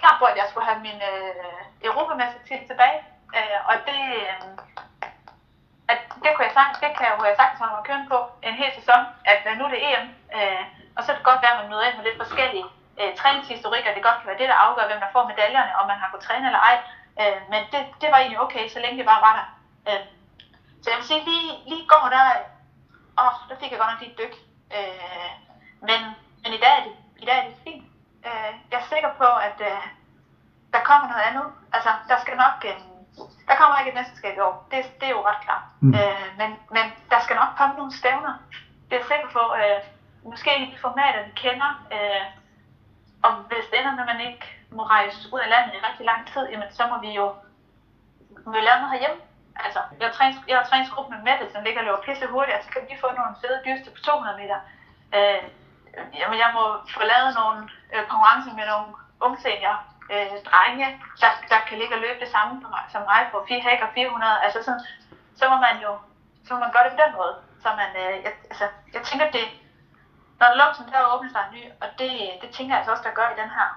klar 0.00 0.14
på, 0.18 0.24
at 0.30 0.36
jeg 0.40 0.46
skulle 0.48 0.68
have 0.70 0.80
min 0.88 1.00
øh, 1.12 1.60
europamestertitel 1.88 2.66
tilbage. 2.70 3.00
Øh, 3.38 3.58
og 3.68 3.74
det, 3.88 4.00
øh, 4.22 4.42
at 5.90 5.98
det 6.22 6.30
kunne 6.32 6.46
jeg 6.48 6.56
sagtens, 6.56 6.78
det 6.82 6.90
kan 6.96 7.06
jeg 7.06 7.14
jo 7.16 7.24
have 7.28 7.40
sagt, 7.40 7.54
som 7.58 7.68
man 7.68 8.08
på 8.12 8.18
en 8.48 8.56
hel 8.60 8.72
sæson, 8.78 9.02
at 9.32 9.42
øh, 9.48 9.52
nu 9.58 9.62
er 9.64 9.72
det 9.74 9.82
EM, 9.88 10.06
øh, 10.38 10.64
og 10.96 11.00
så 11.02 11.08
er 11.10 11.16
det 11.16 11.28
godt 11.30 11.42
være, 11.42 11.54
at 11.54 11.60
man 11.60 11.70
møder 11.70 11.86
ind 11.86 11.96
med 11.96 12.06
lidt 12.06 12.22
forskellige 12.24 12.68
øh, 13.00 13.10
træningshistorikker. 13.20 13.94
Det 13.94 14.06
godt 14.08 14.18
kan 14.18 14.30
være 14.30 14.40
det, 14.42 14.48
der 14.50 14.62
afgør, 14.64 14.88
hvem 14.88 15.02
der 15.04 15.14
får 15.14 15.24
medaljerne, 15.30 15.72
om 15.80 15.86
man 15.90 15.98
har 16.00 16.08
kunnet 16.08 16.26
træne 16.26 16.46
eller 16.50 16.62
ej. 16.70 16.76
Øh, 17.20 17.38
men 17.52 17.60
det, 17.72 17.80
det 18.00 18.08
var 18.12 18.18
egentlig 18.18 18.44
okay, 18.46 18.64
så 18.68 18.78
længe 18.80 18.98
det 18.98 19.10
bare 19.12 19.26
var 19.26 19.34
der. 19.38 19.46
Øh, 19.88 20.04
så 20.82 20.86
jeg 20.90 20.98
vil 20.98 21.10
sige, 21.10 21.24
lige, 21.30 21.50
lige 21.70 21.88
går 21.92 22.06
der, 22.16 22.26
åh, 23.22 23.36
der 23.48 23.56
fik 23.60 23.70
jeg 23.70 23.78
godt 23.80 23.90
nok 23.92 24.00
lige 24.00 24.12
et 24.12 24.20
dyk. 24.22 24.34
Øh, 24.76 25.30
men, 25.88 26.00
men 26.42 26.52
i 26.58 26.60
dag 26.64 26.74
er 26.78 26.84
det, 26.86 26.94
i 27.22 27.26
dag 27.26 27.36
er 27.38 27.46
det 27.48 27.56
fint. 27.64 27.84
Øh, 28.28 28.50
jeg 28.70 28.78
er 28.80 28.90
sikker 28.92 29.12
på, 29.22 29.28
at 29.48 29.58
øh, 29.70 29.82
der 30.74 30.88
kommer 30.88 31.06
noget 31.08 31.24
andet. 31.28 31.46
Altså, 31.72 31.90
der 32.08 32.16
skal 32.20 32.36
nok... 32.36 32.56
Øh, 32.70 32.89
der 33.48 33.56
kommer 33.56 33.78
ikke 33.78 33.90
et 33.90 33.98
mesterskab 34.00 34.36
i 34.36 34.40
år. 34.40 34.66
Det, 34.70 34.78
det 35.00 35.06
er 35.08 35.16
jo 35.18 35.26
ret 35.28 35.44
klart. 35.46 35.64
Mm. 35.80 35.94
Øh, 35.98 36.26
men, 36.40 36.50
men 36.76 36.84
der 37.10 37.20
skal 37.20 37.36
nok 37.36 37.52
komme 37.58 37.74
nogle 37.76 37.92
stævner. 38.00 38.34
Det 38.86 38.94
er 38.94 39.02
jeg 39.02 39.10
sikker 39.10 39.30
på. 39.38 39.44
Øh, 39.60 39.80
måske 40.30 40.50
i 40.62 40.70
de 40.72 40.78
formater, 40.84 41.26
vi 41.28 41.32
kender. 41.44 41.70
Øh, 41.96 42.24
og 43.22 43.32
hvis 43.48 43.66
det 43.70 43.78
ender 43.78 43.94
med, 43.94 44.04
at 44.04 44.12
man 44.14 44.20
ikke 44.28 44.46
må 44.76 44.82
rejse 44.82 45.18
ud 45.32 45.40
af 45.40 45.50
landet 45.54 45.74
i 45.74 45.86
rigtig 45.88 46.04
lang 46.10 46.20
tid, 46.32 46.44
jamen 46.52 46.70
så 46.78 46.82
må 46.90 46.96
vi 47.06 47.10
jo 47.20 47.26
må 48.44 48.50
vi 48.52 48.60
lave 48.60 48.80
noget 48.80 48.94
herhjemme. 48.94 49.20
Altså, 49.64 49.80
jeg 49.98 50.06
har, 50.08 50.14
trænet, 50.18 50.36
jeg 50.48 50.56
har 50.58 50.66
træningsgruppen 50.70 51.14
med 51.14 51.22
Mette, 51.28 51.52
som 51.52 51.64
ligger 51.64 51.80
og 51.80 51.86
løber 51.86 52.06
pisse 52.06 52.26
hurtigt, 52.34 52.56
altså 52.56 52.70
kan 52.70 52.82
vi 52.90 53.02
få 53.04 53.08
nogle 53.18 53.34
fede 53.42 53.58
dyste 53.66 53.90
på 53.94 54.00
200 54.00 54.38
meter. 54.42 54.58
Øh, 55.16 55.42
jamen, 56.20 56.38
jeg 56.44 56.50
må 56.56 56.64
få 56.96 57.02
lavet 57.12 57.30
nogle 57.40 57.58
øh, 57.92 58.02
konkurrencer 58.10 58.52
med 58.58 58.66
nogle 58.72 58.88
unge 59.24 59.38
senior 59.44 59.76
øh, 60.12 60.34
drenge, 60.48 60.86
der, 61.22 61.30
der 61.52 61.58
kan 61.68 61.78
ligge 61.78 61.94
og 61.96 62.00
løbe 62.04 62.20
det 62.24 62.30
samme 62.34 62.52
som 62.92 63.02
mig, 63.10 63.22
på 63.32 63.38
4 63.48 63.60
hæk 63.68 63.80
og 63.86 63.90
400. 63.94 64.44
Altså 64.44 64.58
sådan, 64.66 64.84
så 65.38 65.44
må 65.52 65.56
man 65.66 65.76
jo 65.86 65.92
så 66.44 66.54
må 66.54 66.60
man 66.60 66.72
gøre 66.74 66.84
det 66.86 66.92
på 66.96 67.02
den 67.04 67.12
måde. 67.20 67.34
Så 67.62 67.68
man, 67.80 67.90
øh, 68.02 68.14
jeg, 68.26 68.32
altså, 68.50 68.66
jeg 68.94 69.02
tænker, 69.08 69.26
det, 69.36 69.46
når 70.40 70.58
luksen 70.60 70.86
der 70.92 71.10
åbner 71.14 71.30
sig 71.32 71.44
ny, 71.56 71.62
og 71.82 71.88
det, 72.00 72.10
det 72.42 72.48
tænker 72.56 72.72
jeg 72.72 72.80
altså 72.80 72.92
også, 72.94 73.06
der 73.08 73.18
gør 73.18 73.28
i 73.30 73.40
den 73.42 73.50
her. 73.56 73.68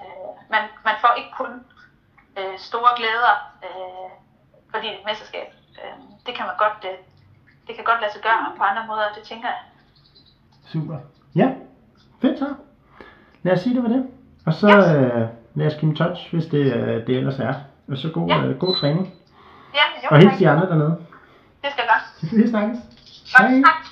Øh, 0.00 0.30
man, 0.54 0.62
man 0.88 0.96
får 1.02 1.12
ikke 1.20 1.32
kun 1.40 1.52
øh, 2.38 2.54
store 2.68 2.92
glæder, 2.98 3.34
øh, 3.66 4.08
fordi 4.70 4.86
det 4.86 4.94
er 4.94 4.98
et 4.98 5.06
mesterskab. 5.08 5.48
Øh, 5.80 5.96
det 6.26 6.32
kan 6.36 6.46
man 6.48 6.56
godt, 6.64 6.80
øh, 6.90 6.98
det 7.66 7.72
kan 7.76 7.84
godt 7.90 8.00
lade 8.00 8.12
sig 8.12 8.22
gøre 8.22 8.40
på 8.58 8.62
andre 8.70 8.84
måder, 8.90 9.12
det 9.16 9.22
tænker 9.30 9.48
jeg. 9.48 9.62
Super. 10.72 10.98
Ja, 11.40 11.48
fedt 12.20 12.38
så. 12.38 12.48
Lad 13.42 13.52
os 13.52 13.60
sige 13.60 13.74
det 13.74 13.82
var 13.82 13.88
det. 13.88 14.02
Og 14.46 14.52
så 14.52 14.66
Yes. 14.68 14.86
øh, 14.96 15.28
lad 15.56 15.66
os 15.66 15.74
give 15.80 15.90
en 15.90 15.96
touch, 15.96 16.32
hvis 16.32 16.46
det, 16.46 16.72
øh, 16.74 17.06
det 17.06 17.16
ellers 17.16 17.38
er. 17.38 17.54
Og 17.88 17.96
så 17.96 18.08
god, 18.10 18.28
Ja. 18.28 18.42
øh, 18.44 18.58
god 18.58 18.74
træning. 18.74 19.14
Ja, 19.74 19.80
jo, 20.04 20.08
Og 20.10 20.18
hils 20.18 20.38
de 20.38 20.48
andre 20.50 20.66
dernede. 20.66 20.96
Det 21.62 21.70
skal 21.72 21.84
jeg 21.84 21.88
gøre. 21.92 22.40
Vi 22.42 22.48
snakkes. 22.48 22.78
Godt, 23.36 23.50
tak. 23.64 23.85